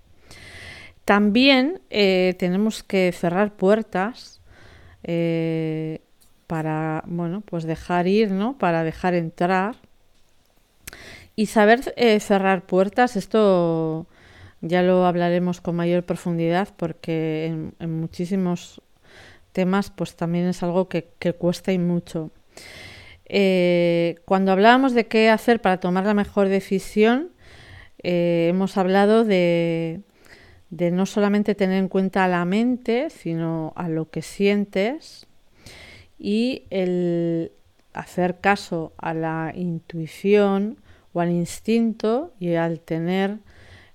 También 1.08 1.80
eh, 1.90 2.36
tenemos 2.38 2.84
que 2.84 3.14
cerrar 3.14 3.56
puertas 3.56 4.42
eh, 5.04 6.02
para, 6.48 7.02
bueno, 7.08 7.40
pues 7.40 7.64
dejar 7.64 8.08
ir, 8.08 8.32
¿no? 8.32 8.58
Para 8.58 8.84
dejar 8.84 9.14
entrar. 9.14 9.78
Y 11.34 11.46
saber 11.46 11.94
eh, 11.96 12.20
cerrar 12.20 12.66
puertas, 12.66 13.16
esto 13.16 14.06
ya 14.60 14.82
lo 14.82 15.06
hablaremos 15.06 15.62
con 15.62 15.78
mayor 15.78 16.04
profundidad 16.04 16.68
porque 16.76 17.72
en, 17.80 18.00
muchísimos 18.02 18.82
temas 19.54 19.92
pues 19.92 20.14
también 20.18 20.48
es 20.48 20.62
algo 20.62 20.90
que, 20.90 21.06
cuesta 21.40 21.72
y 21.72 21.80
mucho. 21.80 22.32
cuando 24.26 24.52
hablábamos 24.52 24.94
de 24.94 25.08
qué 25.08 25.30
hacer 25.30 25.62
para 25.62 25.80
tomar 25.80 26.04
la 26.04 26.14
mejor 26.14 26.50
decisión, 26.50 27.30
hemos 28.04 28.76
hablado 28.76 29.24
de, 29.24 30.02
de 30.70 30.92
no 30.92 31.06
solamente 31.06 31.56
tener 31.56 31.78
en 31.78 31.88
cuenta 31.88 32.26
a 32.26 32.28
la 32.28 32.44
mente, 32.46 33.10
sino 33.10 33.74
a 33.76 33.88
lo 33.88 34.10
que 34.10 34.22
sientes 34.22 35.28
y 36.20 36.64
el 36.70 37.52
hacer 37.94 38.40
caso 38.40 38.94
a 38.98 39.14
la 39.14 39.54
intuición 39.56 40.78
o 41.14 41.22
al 41.22 41.32
instinto 41.32 42.34
y 42.40 42.56
al 42.56 42.80
tener, 42.80 43.38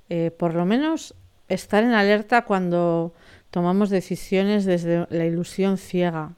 eh, 0.09 0.31
por 0.37 0.55
lo 0.55 0.65
menos, 0.65 1.15
estar 1.49 1.85
en 1.85 1.93
alerta 1.93 2.45
cuando 2.45 3.13
tomamos 3.51 3.91
decisiones 3.91 4.65
desde 4.65 5.07
la 5.11 5.27
ilusión 5.27 5.77
ciega. 5.77 6.33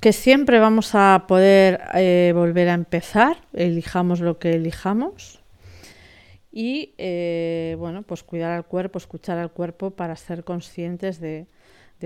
Que 0.00 0.12
siempre 0.12 0.58
vamos 0.58 0.94
a 0.94 1.26
poder 1.28 1.80
eh, 1.94 2.32
volver 2.34 2.68
a 2.68 2.74
empezar, 2.74 3.36
elijamos 3.52 4.20
lo 4.20 4.38
que 4.38 4.54
elijamos 4.54 5.41
y 6.52 6.94
eh, 6.98 7.76
bueno, 7.78 8.02
pues 8.02 8.22
cuidar 8.22 8.52
al 8.52 8.66
cuerpo, 8.66 8.98
escuchar 8.98 9.38
al 9.38 9.50
cuerpo 9.50 9.92
para 9.92 10.14
ser 10.16 10.44
conscientes 10.44 11.18
de, 11.18 11.46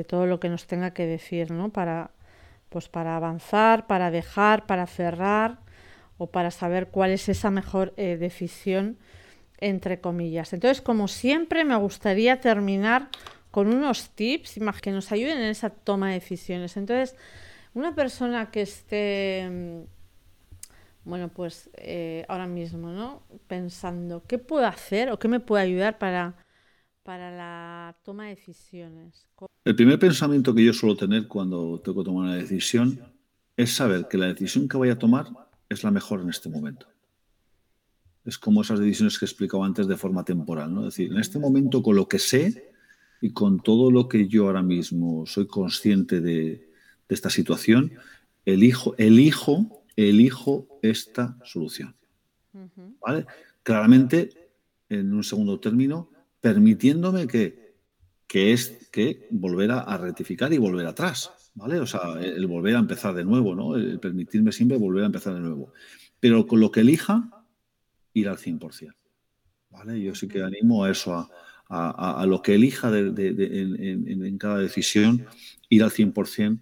todo 0.07 0.27
lo 0.27 0.41
que 0.41 0.51
nos 0.51 0.67
tenga 0.67 0.93
que 0.93 1.07
decir, 1.07 1.51
¿no? 1.51 1.71
Para, 1.71 2.11
pues 2.69 2.89
para 2.89 3.17
avanzar, 3.17 3.87
para 3.87 4.11
dejar, 4.11 4.67
para 4.67 4.87
cerrar 4.87 5.59
o 6.19 6.27
para 6.27 6.51
saber 6.51 6.89
cuál 6.89 7.11
es 7.11 7.29
esa 7.31 7.51
mejor 7.51 7.95
eh, 7.97 8.17
decisión 8.19 8.99
entre 9.59 10.01
comillas. 10.01 10.53
Entonces, 10.53 10.83
como 10.83 11.09
siempre, 11.09 11.65
me 11.65 11.77
gustaría 11.77 12.41
terminar 12.41 13.09
con 13.51 13.69
unos 13.69 14.11
tips 14.11 14.61
que 14.83 14.91
nos 14.91 15.13
ayuden 15.13 15.39
en 15.39 15.45
esa 15.45 15.71
toma 15.71 16.09
de 16.09 16.15
decisiones. 16.15 16.77
Entonces, 16.77 17.17
una 17.75 17.95
persona 17.95 18.51
que 18.51 18.63
esté, 18.63 19.49
mm, 19.51 19.96
bueno, 21.07 21.29
pues 21.29 21.71
eh, 21.75 22.27
ahora 22.29 22.49
mismo, 22.49 22.90
¿no? 22.90 23.23
Pensando, 23.47 24.25
¿qué 24.27 24.38
puedo 24.38 24.66
hacer 24.66 25.11
o 25.11 25.19
qué 25.19 25.29
me 25.29 25.38
puede 25.38 25.62
ayudar 25.62 25.99
para, 25.99 26.45
para 27.05 27.31
la 27.31 27.97
toma 28.05 28.25
de 28.25 28.31
decisiones? 28.35 29.27
El 29.64 29.77
primer 29.77 30.01
pensamiento 30.01 30.53
que 30.53 30.64
yo 30.64 30.73
suelo 30.73 30.97
tener 30.97 31.29
cuando 31.29 31.81
tengo 31.81 32.03
que 32.03 32.07
tomar 32.07 32.25
una 32.25 32.35
decisión 32.35 33.01
es 33.57 33.73
saber 33.73 34.09
que 34.09 34.19
la 34.19 34.27
decisión 34.27 34.69
que 34.69 34.77
voy 34.77 34.90
a 34.90 34.99
tomar 34.99 35.27
es 35.69 35.85
la 35.85 35.92
mejor 35.92 36.21
en 36.21 36.29
este 36.29 36.49
momento. 36.49 36.88
Es 38.25 38.37
como 38.37 38.62
esas 38.62 38.81
decisiones 38.81 39.16
que 39.16 39.25
he 39.25 39.29
explicado 39.29 39.62
antes 39.62 39.87
de 39.87 39.97
forma 39.97 40.25
temporal, 40.25 40.75
¿no? 40.75 40.81
Es 40.81 40.97
decir, 40.97 41.12
en 41.12 41.19
este 41.19 41.38
momento 41.38 41.85
con 41.85 41.95
lo 41.95 42.09
que 42.09 42.19
sé 42.19 42.73
y 43.21 43.33
con 43.33 43.61
todo 43.61 43.92
lo 43.92 44.09
que 44.09 44.27
yo 44.27 44.47
ahora 44.47 44.62
mismo 44.62 45.25
soy 45.27 45.47
consciente 45.47 46.21
de, 46.21 46.69
esta 47.09 47.31
situación, 47.31 47.92
elijo, 48.45 48.97
elijo, 48.99 49.85
elijo 49.97 50.69
esta 50.83 51.39
solución. 51.45 51.97
¿Vale? 53.01 53.27
Claramente, 53.63 54.51
en 54.89 55.13
un 55.13 55.25
segundo 55.25 55.59
término, 55.59 56.11
permitiéndome 56.41 57.27
que, 57.27 57.75
que 58.27 58.53
es 58.53 58.89
que 58.93 59.27
volver 59.31 59.71
a, 59.73 59.97
rectificar 59.99 60.53
y 60.53 60.59
volver 60.59 60.87
atrás. 60.87 61.33
¿Vale? 61.55 61.81
O 61.81 61.87
sea, 61.87 62.21
el 62.21 62.47
volver 62.47 62.77
a 62.77 62.81
empezar 62.81 63.15
de 63.15 63.25
nuevo, 63.25 63.55
¿no? 63.55 63.77
El 63.77 63.99
permitirme 63.99 64.53
siempre 64.53 64.77
volver 64.77 65.05
a 65.05 65.07
empezar 65.07 65.35
de 65.35 65.41
nuevo. 65.41 65.73
Pero 66.21 66.47
con 66.47 66.61
lo 66.61 66.71
que 66.71 66.81
elija, 66.81 67.31
ir 68.13 68.29
al 68.29 68.37
100%. 68.37 68.95
¿vale? 69.71 70.01
Yo 70.01 70.15
sí 70.15 70.29
que 70.29 70.43
animo 70.43 70.85
a 70.85 70.91
eso, 70.91 71.29
a, 71.69 72.25
lo 72.27 72.43
que 72.43 72.55
elija 72.55 72.91
en, 72.97 74.39
cada 74.39 74.59
decisión, 74.59 75.27
ir 75.69 75.83
al 75.83 75.91
100% 75.91 76.61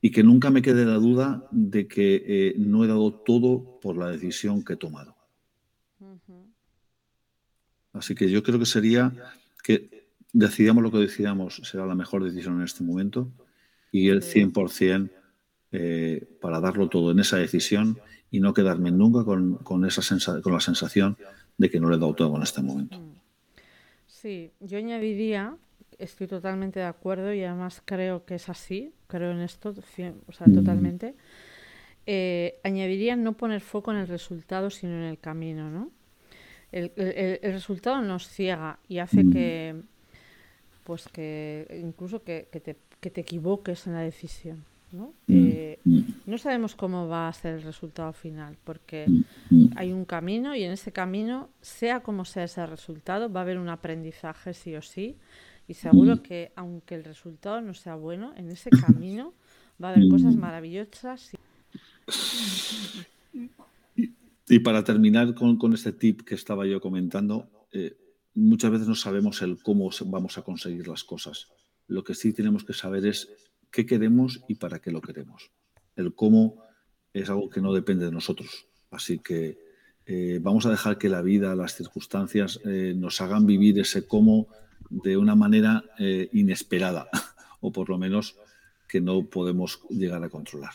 y 0.00 0.10
que 0.10 0.22
nunca 0.22 0.50
me 0.50 0.62
quede 0.62 0.84
la 0.84 0.94
duda 0.94 1.46
de 1.50 1.88
que 1.88 2.24
eh, 2.26 2.54
no 2.56 2.84
he 2.84 2.88
dado 2.88 3.12
todo 3.12 3.80
por 3.80 3.96
la 3.96 4.08
decisión 4.08 4.64
que 4.64 4.74
he 4.74 4.76
tomado. 4.76 5.16
Así 7.92 8.14
que 8.14 8.30
yo 8.30 8.42
creo 8.42 8.58
que 8.58 8.66
sería 8.66 9.12
que 9.64 10.08
decidamos 10.32 10.82
lo 10.82 10.90
que 10.90 10.98
decidamos, 10.98 11.60
será 11.64 11.84
la 11.86 11.94
mejor 11.94 12.22
decisión 12.22 12.58
en 12.58 12.64
este 12.64 12.84
momento 12.84 13.32
y 13.90 14.08
el 14.08 14.22
100% 14.22 15.10
eh, 15.72 16.26
para 16.40 16.60
darlo 16.60 16.88
todo 16.88 17.10
en 17.10 17.18
esa 17.18 17.38
decisión 17.38 17.98
y 18.30 18.40
no 18.40 18.54
quedarme 18.54 18.90
nunca 18.90 19.24
con, 19.24 19.84
esa 19.84 20.42
con 20.42 20.52
la 20.52 20.60
sensación 20.60 21.16
de 21.56 21.70
que 21.70 21.80
no 21.80 21.88
le 21.90 21.96
he 21.96 21.98
dado 21.98 22.14
todo 22.14 22.36
en 22.36 22.42
este 22.42 22.62
momento. 22.62 22.98
Mm. 22.98 23.18
Sí, 24.06 24.50
yo 24.60 24.78
añadiría, 24.78 25.56
estoy 25.98 26.26
totalmente 26.26 26.80
de 26.80 26.86
acuerdo 26.86 27.32
y 27.32 27.42
además 27.42 27.82
creo 27.84 28.24
que 28.24 28.36
es 28.36 28.48
así, 28.48 28.92
creo 29.06 29.32
en 29.32 29.40
esto, 29.40 29.74
o 30.26 30.32
sea, 30.32 30.46
totalmente. 30.52 31.14
Eh, 32.06 32.58
añadiría 32.64 33.16
no 33.16 33.34
poner 33.34 33.60
foco 33.60 33.92
en 33.92 33.98
el 33.98 34.08
resultado, 34.08 34.70
sino 34.70 34.92
en 34.92 35.04
el 35.04 35.18
camino, 35.18 35.70
¿no? 35.70 35.90
El, 36.70 36.92
resultado 37.42 38.00
nos 38.02 38.28
ciega 38.28 38.78
y 38.88 38.98
hace 38.98 39.24
mm. 39.24 39.32
que, 39.32 39.82
pues 40.84 41.08
que 41.08 41.80
incluso 41.82 42.22
que, 42.22 42.46
te, 42.50 42.76
que 43.00 43.10
te 43.10 43.20
equivoques 43.20 43.86
en 43.86 43.94
la 43.94 44.00
decisión. 44.00 44.64
¿no? 44.92 45.12
Mm, 45.26 45.48
eh, 45.50 45.78
mm. 45.84 46.00
no 46.26 46.38
sabemos 46.38 46.74
cómo 46.74 47.08
va 47.08 47.28
a 47.28 47.32
ser 47.32 47.54
el 47.54 47.62
resultado 47.62 48.12
final, 48.12 48.56
porque 48.64 49.06
mm, 49.50 49.66
hay 49.76 49.92
un 49.92 50.04
camino 50.04 50.54
y 50.54 50.62
en 50.64 50.72
ese 50.72 50.92
camino, 50.92 51.50
sea 51.60 52.00
como 52.00 52.24
sea 52.24 52.44
ese 52.44 52.64
resultado, 52.66 53.30
va 53.30 53.40
a 53.40 53.42
haber 53.42 53.58
un 53.58 53.68
aprendizaje 53.68 54.54
sí 54.54 54.74
o 54.76 54.82
sí. 54.82 55.16
Y 55.68 55.74
seguro 55.74 56.22
que 56.22 56.50
aunque 56.56 56.94
el 56.94 57.04
resultado 57.04 57.60
no 57.60 57.74
sea 57.74 57.94
bueno, 57.94 58.32
en 58.36 58.50
ese 58.50 58.70
camino 58.70 59.34
va 59.82 59.90
a 59.90 59.92
haber 59.92 60.08
cosas 60.08 60.34
maravillosas. 60.34 61.32
Y, 64.48 64.58
para 64.60 64.82
terminar 64.82 65.34
con, 65.34 65.58
con, 65.58 65.74
este 65.74 65.92
tip 65.92 66.22
que 66.22 66.34
estaba 66.34 66.66
yo 66.66 66.80
comentando, 66.80 67.50
eh, 67.70 67.96
muchas 68.34 68.70
veces 68.70 68.88
no 68.88 68.94
sabemos 68.94 69.42
el 69.42 69.62
cómo 69.62 69.90
vamos 70.06 70.38
a 70.38 70.42
conseguir 70.42 70.88
las 70.88 71.04
cosas. 71.04 71.48
Lo 71.86 72.02
que 72.02 72.14
sí 72.14 72.32
tenemos 72.32 72.64
que 72.64 72.72
saber 72.72 73.04
es 73.04 73.28
qué 73.70 73.84
queremos 73.84 74.42
y 74.48 74.54
para 74.54 74.78
qué 74.78 74.90
lo 74.90 75.02
queremos. 75.02 75.50
El 75.96 76.14
cómo 76.14 76.62
es 77.12 77.28
algo 77.28 77.50
que 77.50 77.60
no 77.60 77.74
depende 77.74 78.06
de 78.06 78.12
nosotros. 78.12 78.66
Así 78.90 79.18
que 79.18 79.58
eh, 80.06 80.38
vamos 80.40 80.64
a 80.64 80.70
dejar 80.70 80.96
que 80.96 81.10
la 81.10 81.20
vida, 81.20 81.54
las 81.54 81.74
circunstancias 81.74 82.58
eh, 82.64 82.94
nos 82.96 83.20
hagan 83.20 83.44
vivir 83.44 83.78
ese 83.78 84.06
cómo 84.06 84.48
de 84.90 85.16
una 85.16 85.34
manera 85.34 85.84
eh, 85.98 86.28
inesperada 86.32 87.08
o 87.60 87.72
por 87.72 87.88
lo 87.88 87.98
menos 87.98 88.36
que 88.88 89.00
no 89.00 89.26
podemos 89.26 89.80
llegar 89.90 90.24
a 90.24 90.30
controlar. 90.30 90.72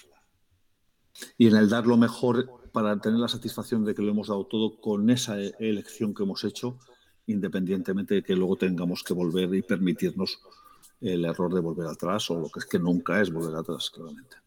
Y 1.37 1.47
en 1.47 1.55
el 1.55 1.69
dar 1.69 1.85
lo 1.87 1.97
mejor 1.97 2.49
para 2.71 2.99
tener 2.99 3.19
la 3.19 3.27
satisfacción 3.27 3.85
de 3.85 3.93
que 3.93 4.01
lo 4.01 4.11
hemos 4.11 4.27
dado 4.27 4.45
todo 4.45 4.79
con 4.79 5.09
esa 5.09 5.37
elección 5.39 6.13
que 6.13 6.23
hemos 6.23 6.43
hecho, 6.43 6.79
independientemente 7.27 8.15
de 8.15 8.23
que 8.23 8.35
luego 8.35 8.55
tengamos 8.55 9.03
que 9.03 9.13
volver 9.13 9.53
y 9.53 9.61
permitirnos 9.61 10.39
el 11.01 11.25
error 11.25 11.53
de 11.53 11.61
volver 11.61 11.87
atrás 11.87 12.29
o 12.31 12.39
lo 12.39 12.49
que 12.49 12.59
es 12.59 12.65
que 12.65 12.79
nunca 12.79 13.21
es 13.21 13.31
volver 13.31 13.55
atrás, 13.55 13.89
claramente. 13.89 14.37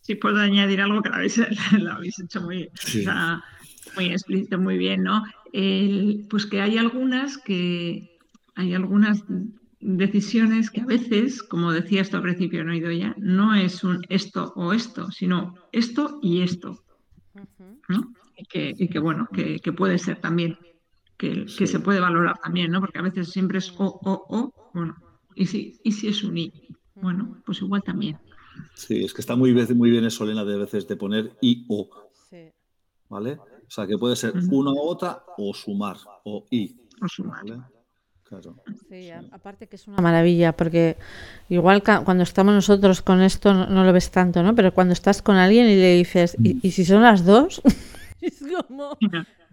Sí, 0.00 0.16
puedo 0.16 0.38
añadir 0.38 0.80
algo 0.80 1.02
que 1.02 1.08
lo 1.08 1.14
habéis, 1.92 2.18
hecho 2.18 2.42
muy, 2.42 2.68
muy 3.94 4.06
explícito, 4.06 4.58
muy 4.58 4.76
bien, 4.76 5.02
¿no? 5.02 5.22
Pues 6.28 6.46
que 6.46 6.60
hay 6.60 6.78
algunas 6.78 7.38
que 7.38 8.18
hay 8.56 8.74
algunas 8.74 9.24
decisiones 9.80 10.70
que 10.70 10.80
a 10.80 10.86
veces, 10.86 11.42
como 11.42 11.72
decía 11.72 12.02
esto 12.02 12.16
al 12.16 12.22
principio, 12.22 12.64
no 12.64 12.74
ya, 12.74 13.14
no 13.18 13.54
es 13.54 13.84
un 13.84 14.04
esto 14.08 14.52
o 14.56 14.72
esto, 14.72 15.10
sino 15.10 15.54
esto 15.72 16.18
y 16.22 16.42
esto. 16.42 16.82
¿no? 17.88 18.14
Y, 18.36 18.44
que, 18.46 18.74
y 18.76 18.88
que, 18.88 18.98
bueno, 18.98 19.28
que, 19.32 19.60
que 19.60 19.72
puede 19.72 19.98
ser 19.98 20.20
también 20.20 20.58
que, 21.16 21.46
se 21.48 21.80
puede 21.80 22.00
valorar 22.00 22.38
también, 22.42 22.70
¿no? 22.70 22.80
Porque 22.80 22.98
a 22.98 23.02
veces 23.02 23.30
siempre 23.30 23.58
es 23.58 23.72
o, 23.78 23.84
o, 23.84 24.26
o, 24.28 24.70
bueno, 24.74 24.96
y 25.34 25.46
si, 25.46 25.80
y 25.82 25.92
si 25.92 26.08
es 26.08 26.22
un 26.24 26.38
i, 26.38 26.52
bueno, 26.94 27.42
pues 27.44 27.60
igual 27.60 27.82
también. 27.82 28.18
Sí, 28.74 29.04
es 29.04 29.12
que 29.12 29.20
está 29.20 29.36
muy 29.36 29.52
bien, 29.52 29.76
muy 29.76 29.90
bien 29.90 30.04
eso, 30.04 30.24
Elena, 30.24 30.44
de 30.44 30.58
veces 30.58 30.86
de 30.86 30.96
poner 30.96 31.36
i 31.40 31.64
o. 31.68 31.88
Sí. 32.30 32.50
¿Vale? 33.08 33.38
O 33.66 33.70
sea, 33.70 33.86
que 33.86 33.96
puede 33.98 34.16
ser 34.16 34.34
una 34.50 34.72
u 34.72 34.80
otra 34.80 35.24
o 35.36 35.54
sumar, 35.54 35.96
o 36.24 36.46
i. 36.50 36.76
O 37.02 37.08
sumar. 37.08 37.42
Claro. 38.24 38.56
Sí, 38.88 39.10
aparte 39.10 39.68
que 39.68 39.76
es 39.76 39.86
una 39.86 39.98
maravilla, 39.98 40.56
porque 40.56 40.96
igual 41.48 41.82
cuando 41.82 42.22
estamos 42.22 42.54
nosotros 42.54 43.02
con 43.02 43.20
esto 43.20 43.52
no, 43.52 43.84
lo 43.84 43.92
ves 43.92 44.10
tanto, 44.10 44.42
¿no? 44.42 44.54
Pero 44.54 44.72
cuando 44.72 44.92
estás 44.92 45.20
con 45.22 45.36
alguien 45.36 45.66
y 45.66 45.76
le 45.76 45.94
dices, 45.96 46.36
¿y, 46.42 46.66
y 46.66 46.70
si 46.70 46.84
son 46.84 47.02
las 47.02 47.24
dos? 47.24 47.60
es 48.22 48.42
como, 48.66 48.96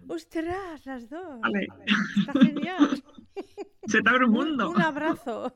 ¡Ostras, 0.08 0.84
las 0.84 1.08
dos! 1.08 1.40
Está 2.18 2.32
genial. 2.40 3.02
Se 3.86 4.02
te 4.02 4.10
abre 4.10 4.26
un 4.26 4.32
mundo. 4.32 4.70
Un, 4.70 4.82
abrazo. 4.82 5.54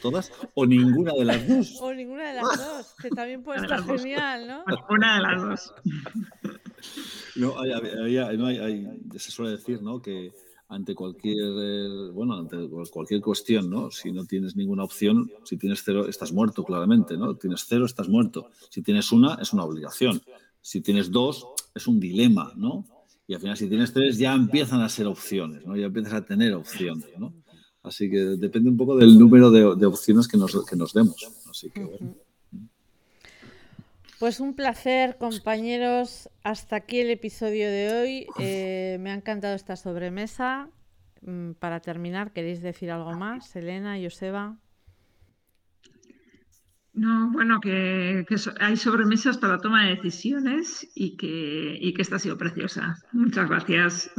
¿Todas 0.00 0.32
o 0.54 0.64
ninguna 0.64 1.12
de 1.14 1.24
las 1.24 1.48
dos? 1.48 1.78
O 1.80 1.92
ninguna 1.92 2.28
de 2.28 2.34
las 2.34 2.44
dos, 2.56 2.94
que 3.00 3.10
también 3.10 3.42
puede 3.42 3.60
estar 3.60 3.82
genial, 3.82 4.46
¿no? 4.46 4.64
Una 4.88 5.16
de 5.16 5.22
las 5.22 5.42
dos. 5.42 5.74
No, 7.36 7.58
hay, 7.58 8.86
se 9.16 9.30
suele 9.30 9.52
decir, 9.52 9.82
¿no? 9.82 10.00
Que 10.00 10.32
ante 10.68 10.94
cualquier, 10.94 12.12
bueno, 12.12 12.34
ante 12.34 12.56
cualquier 12.90 13.20
cuestión, 13.20 13.70
¿no? 13.70 13.90
Si 13.90 14.12
no 14.12 14.24
tienes 14.24 14.56
ninguna 14.56 14.84
opción, 14.84 15.30
si 15.44 15.56
tienes 15.56 15.82
cero, 15.84 16.08
estás 16.08 16.32
muerto, 16.32 16.64
claramente, 16.64 17.16
¿no? 17.16 17.36
Tienes 17.36 17.64
cero, 17.68 17.86
estás 17.86 18.08
muerto. 18.08 18.50
Si 18.70 18.82
tienes 18.82 19.12
una, 19.12 19.34
es 19.34 19.52
una 19.52 19.64
obligación. 19.64 20.22
Si 20.60 20.80
tienes 20.80 21.10
dos, 21.10 21.46
es 21.74 21.86
un 21.86 22.00
dilema, 22.00 22.52
¿no? 22.56 22.86
Y 23.26 23.34
al 23.34 23.40
final, 23.40 23.56
si 23.56 23.68
tienes 23.68 23.92
tres, 23.92 24.18
ya 24.18 24.34
empiezan 24.34 24.80
a 24.80 24.88
ser 24.88 25.06
opciones, 25.06 25.64
¿no? 25.66 25.76
Ya 25.76 25.86
empiezas 25.86 26.14
a 26.14 26.24
tener 26.24 26.54
opciones, 26.54 27.08
¿no? 27.18 27.34
Así 27.82 28.10
que 28.10 28.16
depende 28.16 28.70
un 28.70 28.76
poco 28.76 28.96
del 28.96 29.18
número 29.18 29.50
de, 29.50 29.86
opciones 29.86 30.26
que 30.26 30.38
nos, 30.38 30.64
que 30.64 30.76
nos 30.76 30.94
demos. 30.94 31.16
Así 31.50 31.70
que, 31.70 31.84
bueno. 31.84 32.14
Pues 34.18 34.40
un 34.40 34.54
placer, 34.54 35.16
compañeros. 35.18 36.30
Hasta 36.42 36.76
aquí 36.76 37.00
el 37.00 37.10
episodio 37.10 37.68
de 37.68 37.92
hoy. 37.92 38.26
Eh, 38.38 38.96
me 39.00 39.10
ha 39.10 39.14
encantado 39.14 39.54
esta 39.54 39.76
sobremesa. 39.76 40.68
Mm, 41.22 41.52
para 41.52 41.80
terminar, 41.80 42.32
¿queréis 42.32 42.62
decir 42.62 42.90
algo 42.90 43.12
más? 43.14 43.54
Elena, 43.56 43.96
Joseba. 44.00 44.56
No, 46.92 47.30
bueno, 47.32 47.60
que, 47.60 48.24
hay 48.60 48.76
sobremesas 48.76 49.38
para 49.38 49.54
la 49.54 49.60
toma 49.60 49.84
de 49.84 49.96
decisiones 49.96 50.88
y 50.94 51.16
que, 51.16 51.76
y 51.80 51.92
que 51.92 52.02
esta 52.02 52.16
ha 52.16 52.20
sido 52.20 52.38
preciosa. 52.38 52.96
Muchas 53.12 53.48
gracias. 53.48 54.10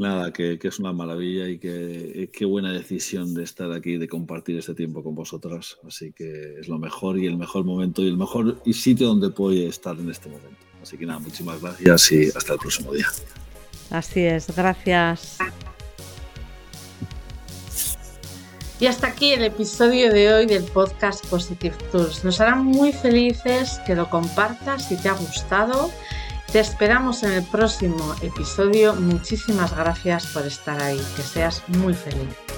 Nada, 0.00 0.32
que, 0.32 0.58
es 0.62 0.78
una 0.78 0.94
maravilla 0.94 1.46
y 1.46 1.58
que 1.58 2.30
qué 2.32 2.46
buena 2.46 2.72
decisión 2.72 3.34
de 3.34 3.44
estar 3.44 3.70
aquí, 3.70 3.98
de 3.98 4.08
compartir 4.08 4.56
este 4.56 4.74
tiempo 4.74 5.02
con 5.02 5.14
vosotras. 5.14 5.76
Así 5.86 6.10
que 6.12 6.58
es 6.58 6.68
lo 6.68 6.78
mejor 6.78 7.18
y 7.18 7.26
el 7.26 7.36
mejor 7.36 7.64
momento 7.66 8.02
y 8.02 8.08
el 8.08 8.16
mejor 8.16 8.62
y 8.64 8.72
sitio 8.72 9.08
donde 9.08 9.28
puedo 9.28 9.54
estar 9.68 9.98
en 9.98 10.08
este 10.08 10.30
momento. 10.30 10.56
Así 10.80 10.96
que 10.96 11.04
nada, 11.04 11.18
muchísimas 11.18 11.60
gracias 11.60 12.12
y 12.12 12.28
hasta 12.34 12.54
el 12.54 12.58
próximo 12.58 12.94
día. 12.94 13.08
Así 13.90 14.20
es, 14.20 14.46
gracias. 14.56 15.36
Y 18.80 18.86
hasta 18.86 19.08
aquí 19.08 19.34
el 19.34 19.44
episodio 19.44 20.10
de 20.10 20.32
hoy 20.32 20.46
del 20.46 20.64
podcast 20.64 21.26
Positive 21.26 21.76
Tools. 21.92 22.24
Nos 22.24 22.40
hará 22.40 22.56
muy 22.56 22.94
felices 22.94 23.78
que 23.86 23.94
lo 23.94 24.08
compartas 24.08 24.88
si 24.88 24.96
te 24.96 25.10
ha 25.10 25.12
gustado 25.12 25.90
te 26.52 26.58
esperamos 26.58 27.22
en 27.22 27.32
el 27.32 27.44
próximo 27.44 28.14
episodio. 28.22 28.94
Muchísimas 28.94 29.76
gracias 29.76 30.26
por 30.26 30.44
estar 30.44 30.82
ahí. 30.82 31.00
Que 31.14 31.22
seas 31.22 31.62
muy 31.68 31.94
feliz. 31.94 32.49